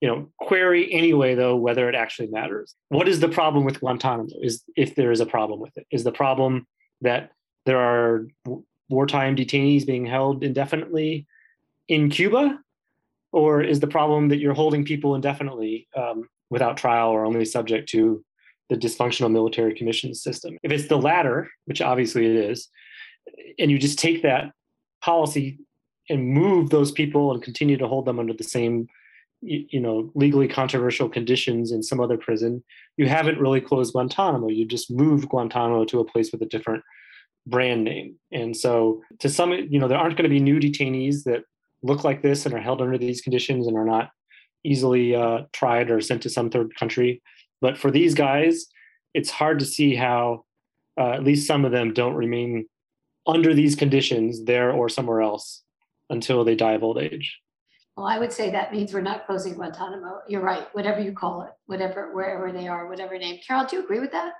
[0.00, 2.74] you know, query anyway, though, whether it actually matters.
[2.90, 4.28] What is the problem with Guantanamo?
[4.42, 5.86] Is if there is a problem with it?
[5.90, 6.66] Is the problem
[7.00, 7.30] that
[7.64, 8.26] there are
[8.90, 11.26] wartime detainees being held indefinitely
[11.88, 12.58] in Cuba?
[13.32, 17.88] Or is the problem that you're holding people indefinitely um, without trial or only subject
[17.90, 18.22] to
[18.70, 20.58] the dysfunctional military commission system.
[20.62, 22.68] If it's the latter, which obviously it is,
[23.58, 24.52] and you just take that
[25.02, 25.58] policy
[26.08, 28.86] and move those people and continue to hold them under the same
[29.46, 32.64] you know legally controversial conditions in some other prison
[32.96, 34.48] you haven't really closed guantanamo.
[34.48, 36.82] You just moved guantanamo to a place with a different
[37.46, 38.16] brand name.
[38.32, 41.44] And so to some you know there aren't going to be new detainees that
[41.82, 44.10] look like this and are held under these conditions and are not
[44.64, 47.22] easily uh, tried or sent to some third country
[47.64, 48.66] but for these guys,
[49.14, 50.44] it's hard to see how
[51.00, 52.66] uh, at least some of them don't remain
[53.26, 55.62] under these conditions there or somewhere else
[56.10, 57.40] until they die of old age.
[57.96, 60.18] Well, I would say that means we're not closing Guantanamo.
[60.28, 63.40] You're right, whatever you call it, whatever, wherever they are, whatever name.
[63.46, 64.34] Carol, do you agree with that?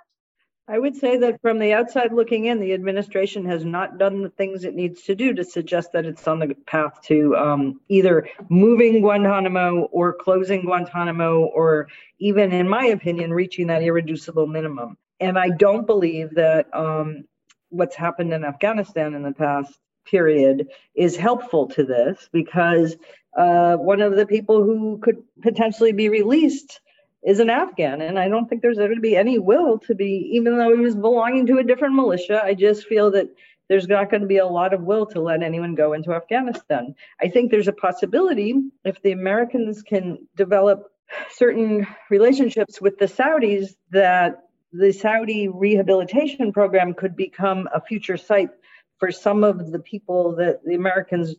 [0.67, 4.31] I would say that from the outside looking in, the administration has not done the
[4.31, 8.27] things it needs to do to suggest that it's on the path to um, either
[8.49, 14.97] moving Guantanamo or closing Guantanamo, or even, in my opinion, reaching that irreducible minimum.
[15.19, 17.25] And I don't believe that um,
[17.69, 22.95] what's happened in Afghanistan in the past period is helpful to this because
[23.37, 26.79] uh, one of the people who could potentially be released
[27.25, 28.01] is an Afghan.
[28.01, 30.75] And I don't think there's ever going to be any will to be, even though
[30.75, 32.41] he was belonging to a different militia.
[32.43, 33.27] I just feel that
[33.67, 36.93] there's not going to be a lot of will to let anyone go into Afghanistan.
[37.19, 40.91] I think there's a possibility if the Americans can develop
[41.31, 48.49] certain relationships with the Saudis that the Saudi rehabilitation program could become a future site
[48.99, 51.35] for some of the people that the Americans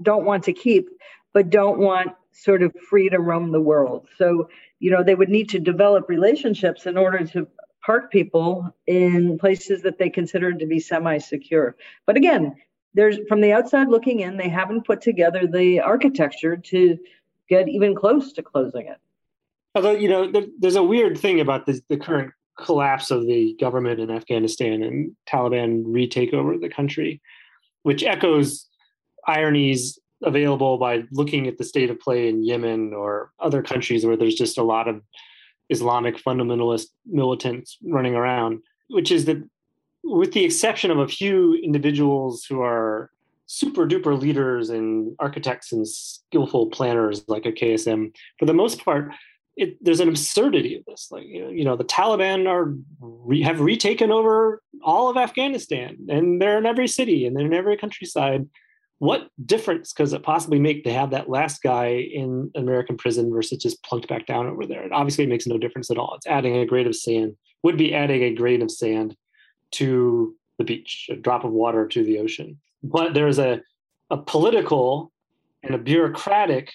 [0.00, 0.88] don't want to keep,
[1.34, 4.06] but don't want sort of free to roam the world.
[4.16, 4.48] So
[4.80, 7.46] you know, they would need to develop relationships in order to
[7.84, 11.76] park people in places that they considered to be semi-secure.
[12.06, 12.56] But again,
[12.94, 16.98] there's from the outside looking in, they haven't put together the architecture to
[17.48, 18.98] get even close to closing it.
[19.74, 23.56] Although, you know, there, there's a weird thing about this, the current collapse of the
[23.60, 27.20] government in Afghanistan and Taliban retake over the country,
[27.82, 28.68] which echoes
[29.26, 34.16] ironies available by looking at the state of play in Yemen or other countries where
[34.16, 35.02] there's just a lot of
[35.70, 39.42] Islamic fundamentalist militants running around, which is that,
[40.02, 43.10] with the exception of a few individuals who are
[43.46, 49.12] super duper leaders and architects and skillful planners like a KSM, for the most part,
[49.56, 51.08] it, there's an absurdity of this.
[51.10, 56.58] Like you know, the Taliban are re, have retaken over all of Afghanistan, and they're
[56.58, 58.48] in every city and they're in every countryside
[59.00, 63.56] what difference does it possibly make to have that last guy in American prison versus
[63.56, 64.84] just plunked back down over there?
[64.84, 66.14] It obviously makes no difference at all.
[66.16, 69.16] It's adding a grain of sand, would be adding a grain of sand
[69.72, 72.60] to the beach, a drop of water to the ocean.
[72.82, 73.62] But there's a,
[74.10, 75.10] a political
[75.62, 76.70] and a bureaucratic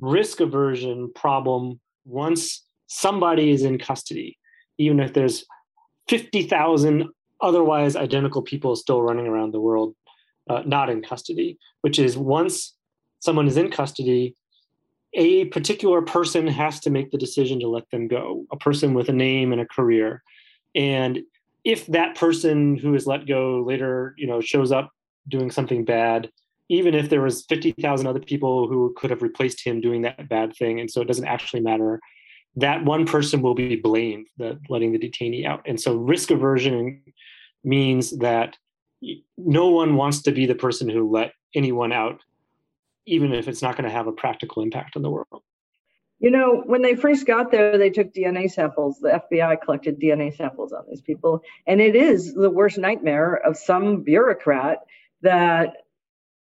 [0.00, 4.38] risk aversion problem once somebody is in custody,
[4.78, 5.44] even if there's
[6.08, 7.04] 50,000
[7.42, 9.94] otherwise identical people still running around the world
[10.48, 12.74] uh, not in custody, which is once
[13.20, 14.34] someone is in custody,
[15.14, 19.08] a particular person has to make the decision to let them go, a person with
[19.08, 20.22] a name and a career.
[20.74, 21.20] And
[21.64, 24.90] if that person who is let go later, you know, shows up
[25.28, 26.30] doing something bad,
[26.68, 30.54] even if there was 50,000 other people who could have replaced him doing that bad
[30.56, 32.00] thing, and so it doesn't actually matter,
[32.56, 35.62] that one person will be blamed that letting the detainee out.
[35.66, 37.02] And so risk aversion
[37.62, 38.56] means that
[39.36, 42.20] no one wants to be the person who let anyone out,
[43.06, 45.42] even if it's not going to have a practical impact on the world.
[46.20, 48.98] You know, when they first got there, they took DNA samples.
[49.00, 51.42] The FBI collected DNA samples on these people.
[51.66, 54.78] And it is the worst nightmare of some bureaucrat
[55.22, 55.76] that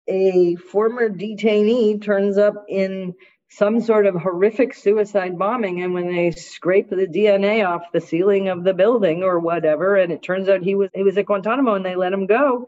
[0.08, 3.14] a former detainee turns up in
[3.58, 8.50] some sort of horrific suicide bombing and when they scrape the DNA off the ceiling
[8.50, 11.76] of the building or whatever and it turns out he was he was at Guantanamo
[11.76, 12.68] and they let him go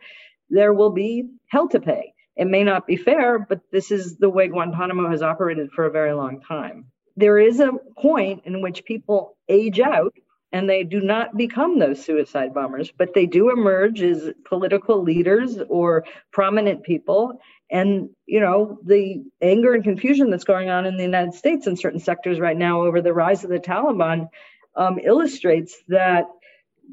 [0.50, 4.30] there will be hell to pay It may not be fair, but this is the
[4.30, 6.88] way Guantanamo has operated for a very long time.
[7.18, 10.14] There is a point in which people age out
[10.54, 15.60] and they do not become those suicide bombers, but they do emerge as political leaders
[15.70, 17.40] or prominent people.
[17.72, 21.76] And, you know, the anger and confusion that's going on in the United States in
[21.76, 24.30] certain sectors right now over the rise of the Taliban
[24.76, 26.26] um, illustrates that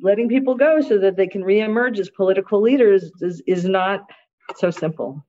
[0.00, 4.08] letting people go so that they can reemerge as political leaders is, is not
[4.56, 5.24] so simple.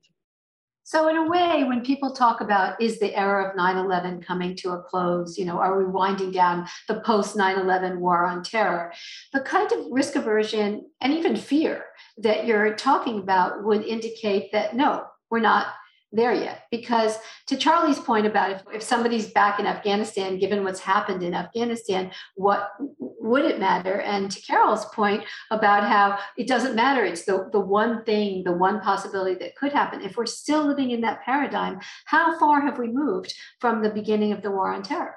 [0.85, 4.53] So, in a way, when people talk about is the era of 9 11 coming
[4.57, 8.43] to a close, you know, are we winding down the post 9 11 war on
[8.43, 8.91] terror?
[9.31, 11.85] The kind of risk aversion and even fear
[12.17, 15.65] that you're talking about would indicate that no, we're not
[16.11, 16.65] there yet.
[16.69, 17.17] Because
[17.47, 22.11] to Charlie's point about if, if somebody's back in Afghanistan, given what's happened in Afghanistan,
[22.35, 22.69] what
[22.99, 23.99] would it matter?
[24.01, 28.53] And to Carol's point about how it doesn't matter, it's the, the one thing, the
[28.53, 30.01] one possibility that could happen.
[30.01, 34.33] If we're still living in that paradigm, how far have we moved from the beginning
[34.33, 35.15] of the war on terror?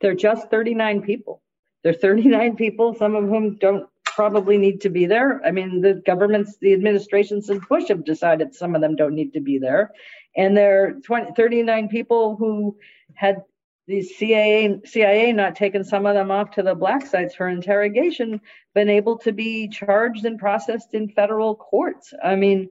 [0.00, 1.42] They're just 39 people.
[1.82, 5.40] They're 39 people, some of whom don't probably need to be there.
[5.44, 9.32] I mean, the governments, the administrations since Bush have decided some of them don't need
[9.34, 9.92] to be there.
[10.36, 12.76] And there are 20, 39 people who
[13.14, 13.42] had
[13.86, 18.40] the CIA, CIA not taken some of them off to the black sites for interrogation,
[18.74, 22.14] been able to be charged and processed in federal courts.
[22.22, 22.70] I mean,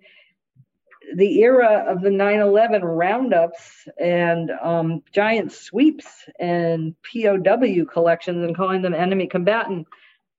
[1.16, 6.08] the era of the 9-11 roundups and um, giant sweeps
[6.39, 9.88] and POW collections and calling them enemy combatant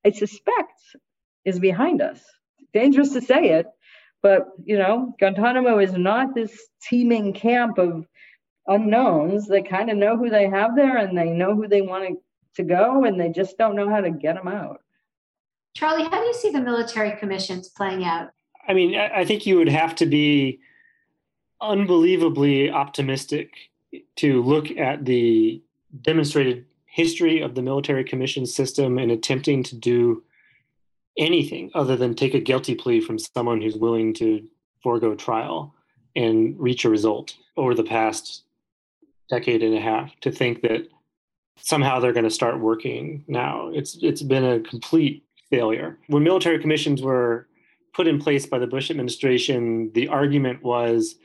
[0.05, 0.81] I suspect
[1.45, 2.23] is behind us.
[2.73, 3.67] Dangerous to say it,
[4.23, 8.07] but you know, Guantanamo is not this teeming camp of
[8.67, 9.47] unknowns.
[9.47, 12.19] They kind of know who they have there and they know who they want
[12.57, 14.81] to go and they just don't know how to get them out.
[15.77, 18.31] Charlie, how do you see the military commissions playing out?
[18.67, 20.61] I mean, I think you would have to be
[21.61, 23.53] unbelievably optimistic
[24.17, 25.63] to look at the
[26.03, 26.65] demonstrated
[26.95, 30.23] history of the military commission system and attempting to do
[31.19, 34.47] anything other than take a guilty plea from someone who's willing to
[34.81, 35.75] forego trial
[36.15, 38.45] and reach a result over the past
[39.29, 40.87] decade and a half to think that
[41.59, 43.71] somehow they're going to start working now.
[43.75, 45.99] It's it's been a complete failure.
[46.07, 47.49] When military commissions were
[47.93, 51.17] put in place by the bush administration the argument was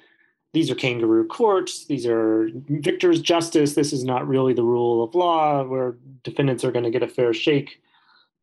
[0.54, 5.14] these are kangaroo courts, these are victor's justice, this is not really the rule of
[5.14, 7.82] law where defendants are going to get a fair shake.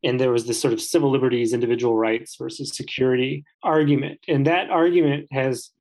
[0.03, 4.19] And there was this sort of civil liberties, individual rights versus security argument.
[4.27, 5.71] And that argument has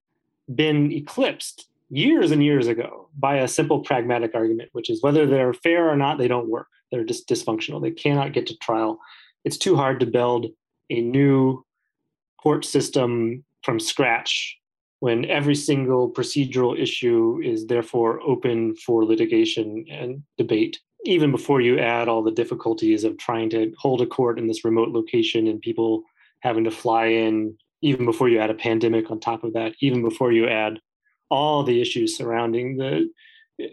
[0.52, 5.52] been eclipsed years and years ago by a simple pragmatic argument, which is whether they're
[5.52, 6.68] fair or not, they don't work.
[6.90, 7.80] They're just dysfunctional.
[7.80, 8.98] They cannot get to trial.
[9.44, 10.46] It's too hard to build
[10.90, 11.64] a new
[12.36, 14.58] court system from scratch
[15.00, 21.78] when every single procedural issue is therefore open for litigation and debate even before you
[21.78, 25.60] add all the difficulties of trying to hold a court in this remote location and
[25.60, 26.02] people
[26.40, 30.02] having to fly in even before you add a pandemic on top of that even
[30.02, 30.80] before you add
[31.30, 33.08] all the issues surrounding the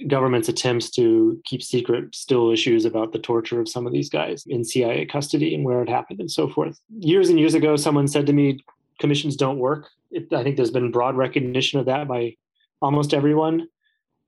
[0.08, 4.46] government's attempts to keep secret still issues about the torture of some of these guys
[4.48, 6.80] in CIA custody and where it happened and so forth.
[7.00, 8.60] Years and years ago, someone said to me,
[9.04, 9.90] commissions don't work.
[10.12, 12.38] It, I think there's been broad recognition of that by
[12.82, 13.68] almost everyone,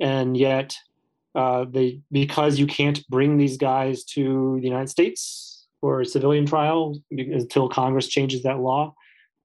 [0.01, 0.75] and yet
[1.33, 6.45] uh, they because you can't bring these guys to the United States for a civilian
[6.45, 8.93] trial until Congress changes that law,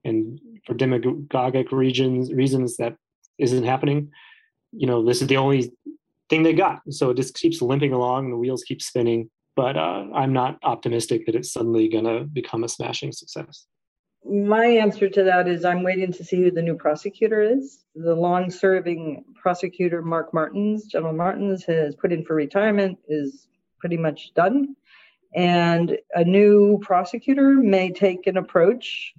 [0.04, 2.96] and for demagogic reasons that
[3.38, 4.10] isn't happening.
[4.72, 5.70] You know, this is the only
[6.28, 8.24] thing they got, so it just keeps limping along.
[8.24, 12.24] and The wheels keep spinning, but uh, I'm not optimistic that it's suddenly going to
[12.24, 13.66] become a smashing success
[14.24, 17.84] my answer to that is I'm waiting to see who the new prosecutor is.
[17.94, 23.48] The long serving prosecutor, Mark Martins, General Martins, has put in for retirement, is
[23.78, 24.76] pretty much done.
[25.34, 29.14] And a new prosecutor may take an approach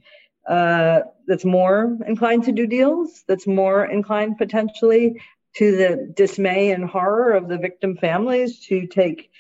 [0.48, 5.22] uh, that's more inclined to do deals, that's more inclined potentially
[5.56, 9.32] to the dismay and horror of the victim families to take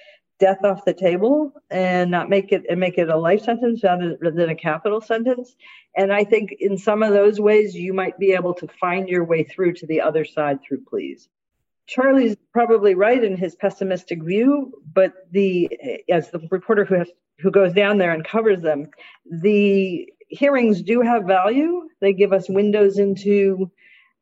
[0.41, 4.17] death off the table and not make it and make it a life sentence rather
[4.19, 5.55] than a capital sentence.
[5.95, 9.23] And I think in some of those ways you might be able to find your
[9.23, 11.29] way through to the other side through pleas.
[11.85, 15.69] Charlie's probably right in his pessimistic view, but the
[16.09, 18.89] as the reporter who has who goes down there and covers them,
[19.29, 21.87] the hearings do have value.
[21.99, 23.71] They give us windows into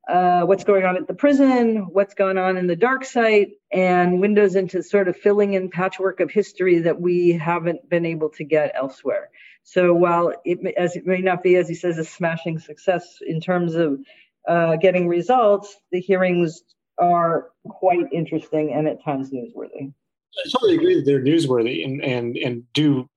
[0.10, 4.20] uh, what's going on at the prison, what's going on in the dark site, and
[4.20, 8.44] windows into sort of filling in patchwork of history that we haven't been able to
[8.44, 9.30] get elsewhere.
[9.64, 13.40] So while it, as it may not be, as he says, a smashing success in
[13.40, 14.00] terms of
[14.48, 16.64] uh, getting results, the hearings
[16.98, 19.94] are quite interesting and at times newsworthy.
[20.38, 23.08] I totally agree that they're newsworthy and and and do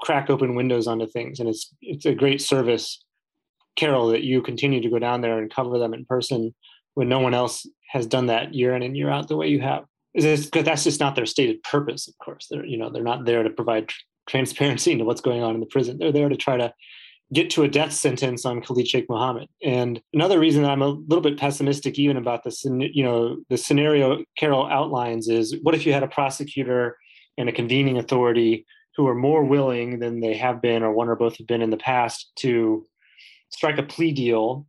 [0.00, 3.04] crack open windows onto things, and it's it's a great service,
[3.76, 6.54] Carol, that you continue to go down there and cover them in person
[6.94, 9.60] when no one else has done that year in and year out the way you
[9.60, 9.84] have.
[10.12, 12.08] Is because that's just not their stated purpose.
[12.08, 13.90] Of course, they're you know they're not there to provide
[14.28, 15.98] transparency into what's going on in the prison.
[15.98, 16.72] They're there to try to
[17.32, 19.48] get to a death sentence on Khalid Sheikh Mohammed.
[19.62, 23.56] And another reason that I'm a little bit pessimistic even about this, you know, the
[23.56, 26.96] scenario Carol outlines is what if you had a prosecutor
[27.38, 28.66] and a convening authority
[28.96, 31.70] who are more willing than they have been or one or both have been in
[31.70, 32.84] the past to
[33.50, 34.66] strike a plea deal,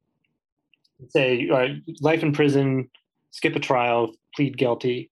[1.10, 1.50] say
[2.00, 2.90] life in prison,
[3.32, 5.10] skip a trial, plead guilty.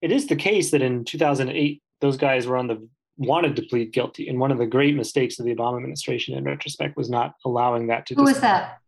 [0.00, 3.92] It is the case that in 2008, those guys were on the wanted to plead
[3.92, 4.28] guilty.
[4.28, 7.86] And one of the great mistakes of the Obama administration in retrospect was not allowing
[7.88, 8.78] that to Who was that?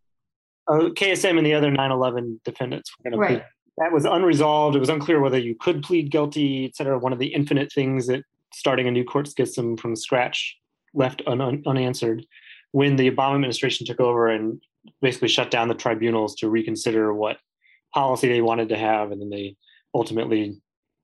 [0.67, 3.29] Uh, KSM and the other 9-11 defendants were going right.
[3.29, 3.45] to plead.
[3.79, 4.77] That was unresolved.
[4.77, 6.99] It was unclear whether you could plead guilty, et cetera.
[6.99, 10.57] One of the infinite things that starting a new court system from scratch
[10.95, 12.25] left un- unanswered
[12.75, 14.61] when the Obama administration took over and
[15.01, 17.39] basically shut down the tribunals to reconsider what
[17.95, 19.13] policy they wanted to have.
[19.13, 19.55] And then they
[19.95, 20.61] ultimately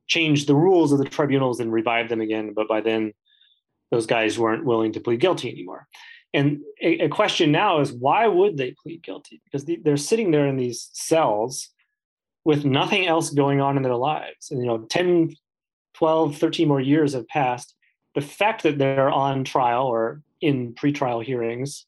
[0.09, 2.55] changed the rules of the tribunals and revived them again.
[2.57, 3.13] But by then,
[3.93, 5.87] those guys weren't willing to plead guilty anymore.
[6.35, 9.41] And a, a question now is why would they plead guilty?
[9.45, 11.69] Because the, they're sitting there in these cells
[12.45, 14.51] with nothing else going on in their lives.
[14.51, 15.37] And, you know, 10,
[15.95, 17.77] 12, 13 more years have passed.
[18.15, 21.87] The fact that they're on trial or in pretrial hearings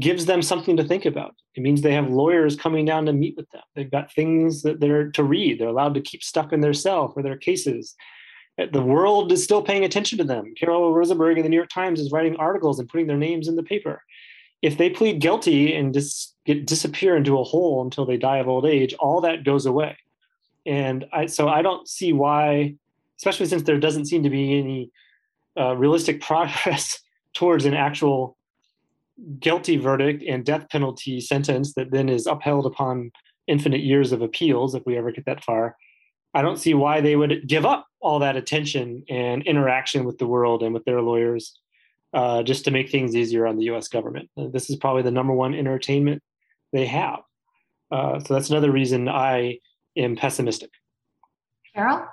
[0.00, 1.34] gives them something to think about.
[1.54, 3.62] It means they have lawyers coming down to meet with them.
[3.74, 5.58] They've got things that they're to read.
[5.58, 7.94] They're allowed to keep stuff in their cell for their cases.
[8.72, 10.54] The world is still paying attention to them.
[10.58, 13.56] Carol Rosenberg in the New York Times is writing articles and putting their names in
[13.56, 14.02] the paper.
[14.62, 18.48] If they plead guilty and dis- get, disappear into a hole until they die of
[18.48, 19.96] old age, all that goes away.
[20.64, 22.74] And I, so I don't see why,
[23.18, 24.90] especially since there doesn't seem to be any
[25.58, 26.98] uh, realistic progress
[27.34, 28.36] towards an actual
[29.40, 33.10] guilty verdict and death penalty sentence that then is upheld upon
[33.46, 35.76] infinite years of appeals if we ever get that far.
[36.34, 40.26] I don't see why they would give up all that attention and interaction with the
[40.26, 41.58] world and with their lawyers
[42.12, 44.28] uh, just to make things easier on the us government.
[44.36, 46.22] Uh, this is probably the number one entertainment
[46.72, 47.20] they have.
[47.90, 49.58] Uh, so that's another reason i
[49.96, 50.70] am pessimistic.
[51.74, 52.06] Carol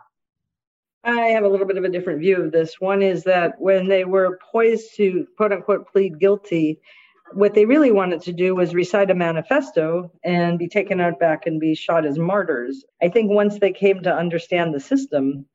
[1.03, 2.79] I have a little bit of a different view of this.
[2.79, 6.79] One is that when they were poised to quote unquote plead guilty,
[7.33, 11.45] what they really wanted to do was recite a manifesto and be taken out back
[11.45, 12.85] and be shot as martyrs.
[13.01, 15.45] I think once they came to understand the system,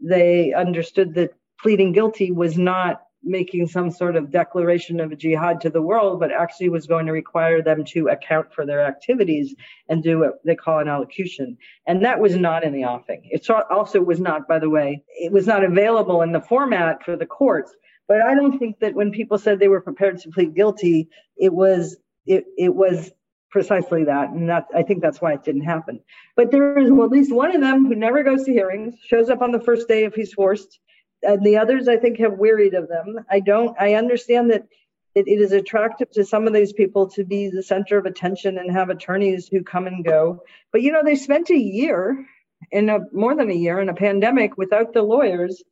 [0.00, 1.30] they understood that
[1.60, 6.30] pleading guilty was not making some sort of declaration of jihad to the world, but
[6.30, 9.54] actually was going to require them to account for their activities
[9.88, 11.58] and do what they call an allocution.
[11.86, 13.22] And that was not in the offing.
[13.24, 17.16] It also was not, by the way, it was not available in the format for
[17.16, 17.74] the courts.
[18.08, 21.52] But I don't think that when people said they were prepared to plead guilty, it
[21.52, 21.96] was
[22.26, 23.10] it it was
[23.50, 26.00] precisely that and that i think that's why it didn't happen
[26.34, 29.40] but there is at least one of them who never goes to hearings shows up
[29.40, 30.80] on the first day if he's forced
[31.26, 33.24] and the others I think have wearied of them.
[33.30, 33.76] I don't.
[33.80, 34.66] I understand that
[35.14, 38.58] it, it is attractive to some of these people to be the center of attention
[38.58, 40.42] and have attorneys who come and go.
[40.72, 42.26] But you know, they spent a year
[42.70, 45.62] in a more than a year in a pandemic without the lawyers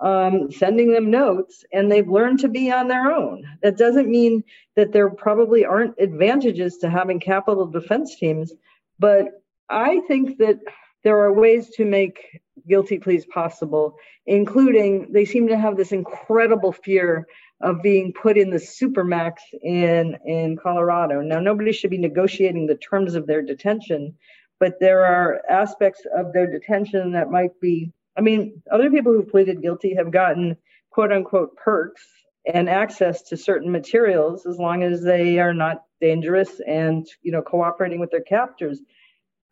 [0.00, 3.44] um, sending them notes, and they've learned to be on their own.
[3.62, 4.42] That doesn't mean
[4.74, 8.52] that there probably aren't advantages to having capital defense teams,
[8.98, 10.58] but I think that
[11.04, 13.96] there are ways to make guilty pleas possible,
[14.26, 17.26] including they seem to have this incredible fear
[17.60, 21.20] of being put in the supermax in in Colorado.
[21.20, 24.14] Now nobody should be negotiating the terms of their detention,
[24.58, 29.22] but there are aspects of their detention that might be I mean, other people who
[29.22, 30.56] pleaded guilty have gotten
[30.90, 32.06] quote unquote perks
[32.52, 37.42] and access to certain materials as long as they are not dangerous and you know
[37.42, 38.80] cooperating with their captors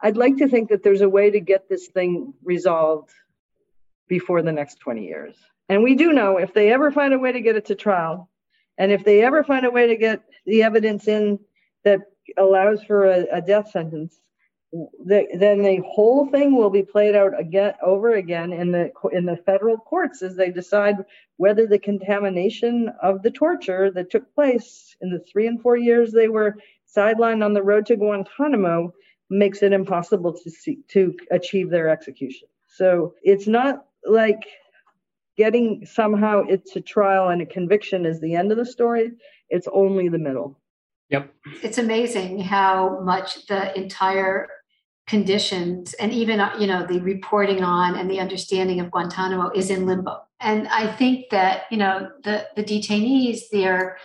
[0.03, 3.11] I'd like to think that there's a way to get this thing resolved
[4.09, 5.37] before the next 20 years.
[5.69, 8.29] And we do know if they ever find a way to get it to trial,
[8.79, 11.39] and if they ever find a way to get the evidence in
[11.85, 12.01] that
[12.37, 14.21] allows for a, a death sentence,
[14.73, 19.27] the, then the whole thing will be played out again over again in the in
[19.27, 20.97] the federal courts as they decide
[21.39, 26.13] whether the contamination of the torture that took place in the three and four years
[26.13, 26.57] they were
[26.97, 28.95] sidelined on the road to Guantanamo
[29.31, 32.49] makes it impossible to see, to achieve their execution.
[32.69, 34.43] So it's not like
[35.37, 39.13] getting somehow it to trial and a conviction is the end of the story.
[39.49, 40.59] It's only the middle.
[41.09, 41.33] Yep.
[41.63, 44.49] It's amazing how much the entire
[45.07, 49.85] conditions and even you know the reporting on and the understanding of Guantanamo is in
[49.85, 50.23] limbo.
[50.39, 53.99] And I think that you know the the detainees, they're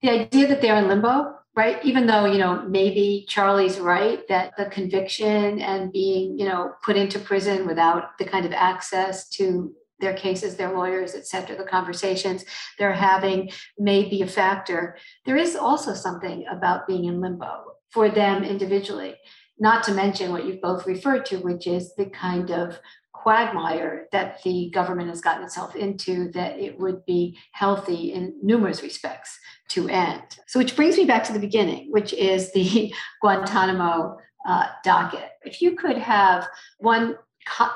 [0.00, 1.82] the idea that they're in limbo, right?
[1.84, 6.96] Even though you know maybe Charlie's right that the conviction and being you know put
[6.96, 11.64] into prison without the kind of access to their cases, their lawyers, et cetera, the
[11.64, 12.44] conversations
[12.78, 14.98] they're having may be a factor.
[15.24, 19.14] There is also something about being in limbo for them individually,
[19.58, 22.78] not to mention what you've both referred to, which is the kind of
[23.26, 28.84] quagmire that the government has gotten itself into that it would be healthy in numerous
[28.84, 30.22] respects to end.
[30.46, 34.16] So, which brings me back to the beginning, which is the Guantanamo
[34.48, 35.28] uh, docket.
[35.42, 36.46] If you could have
[36.78, 37.16] one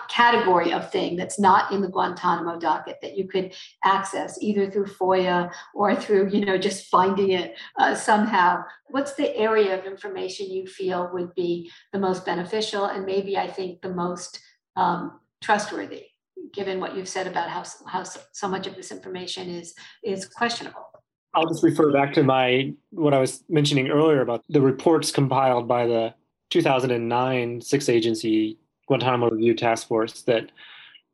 [0.08, 4.86] category of thing that's not in the Guantanamo docket that you could access either through
[4.86, 8.62] FOIA or through, you know, just finding it uh, somehow.
[8.90, 13.48] What's the area of information you feel would be the most beneficial and maybe I
[13.48, 14.40] think the most
[14.76, 16.04] um, trustworthy,
[16.52, 19.74] given what you've said about how how so much of this information is
[20.04, 20.86] is questionable?
[21.34, 25.68] I'll just refer back to my what I was mentioning earlier about the reports compiled
[25.68, 26.14] by the
[26.50, 30.50] 2009 six agency Guantanamo Review Task Force that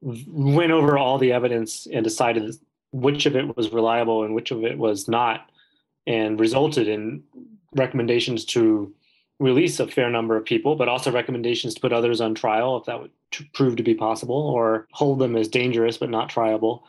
[0.00, 2.54] went over all the evidence and decided
[2.92, 5.50] which of it was reliable and which of it was not,
[6.06, 7.22] and resulted in
[7.74, 8.94] recommendations to
[9.38, 12.84] release a fair number of people, but also recommendations to put others on trial if
[12.86, 13.10] that would
[13.52, 16.82] prove to be possible, or hold them as dangerous but not triable.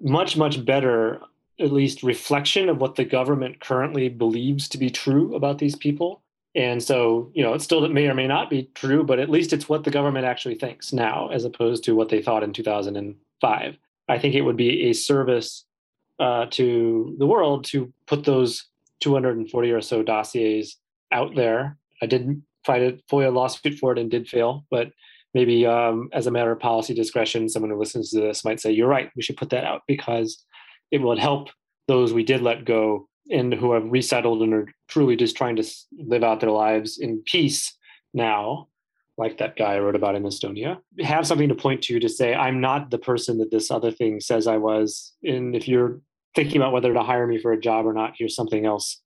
[0.00, 1.20] Much, much better,
[1.60, 6.22] at least, reflection of what the government currently believes to be true about these people
[6.54, 9.52] and so, you know, it still may or may not be true, but at least
[9.52, 13.78] it's what the government actually thinks now, as opposed to what they thought in 2005.
[14.08, 15.64] I think it would be a service
[16.20, 18.66] uh, to the world to put those
[19.00, 20.76] 240 or so dossiers
[21.10, 21.76] out there.
[22.04, 24.90] I didn't fight a FOIA lawsuit for it and did fail, but
[25.32, 28.70] maybe um, as a matter of policy discretion, someone who listens to this might say,
[28.70, 29.10] "You're right.
[29.16, 30.44] We should put that out because
[30.90, 31.48] it will help
[31.88, 35.64] those we did let go and who have resettled and are truly just trying to
[35.98, 37.76] live out their lives in peace
[38.12, 38.68] now,
[39.16, 42.34] like that guy I wrote about in Estonia, have something to point to to say,
[42.34, 45.12] I'm not the person that this other thing says I was.
[45.22, 46.00] And if you're
[46.34, 49.00] thinking about whether to hire me for a job or not, here's something else,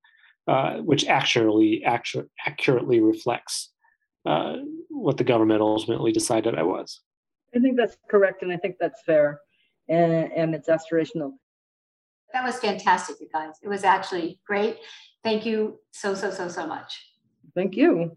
[0.49, 3.71] uh, which actually actu- accurately reflects
[4.25, 4.57] uh,
[4.89, 7.01] what the government ultimately decided I was.
[7.55, 9.41] I think that's correct, and I think that's fair,
[9.89, 11.33] and, and it's aspirational.
[12.33, 13.55] That was fantastic, you guys.
[13.63, 14.79] It was actually great.
[15.23, 16.99] Thank you so, so, so, so much.
[17.55, 18.17] Thank you.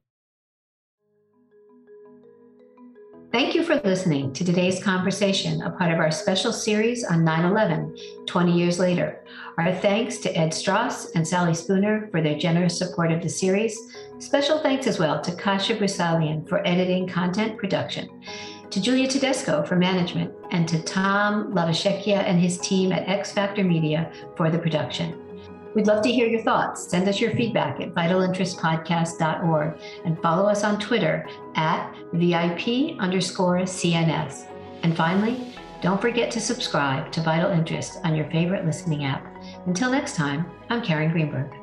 [3.31, 7.45] Thank you for listening to today's conversation, a part of our special series on 9
[7.45, 9.23] 11, 20 years later.
[9.57, 13.79] Our thanks to Ed Strauss and Sally Spooner for their generous support of the series.
[14.19, 18.09] Special thanks as well to Kasia Brisalian for editing content production
[18.71, 23.65] to Julia Tedesco for management, and to Tom Lavashekia and his team at X Factor
[23.65, 25.20] Media for the production.
[25.73, 26.89] We'd love to hear your thoughts.
[26.89, 34.47] Send us your feedback at vitalinterestpodcast.org and follow us on Twitter at VIP underscore CNS.
[34.83, 39.25] And finally, don't forget to subscribe to Vital Interest on your favorite listening app.
[39.65, 41.60] Until next time, I'm Karen Greenberg.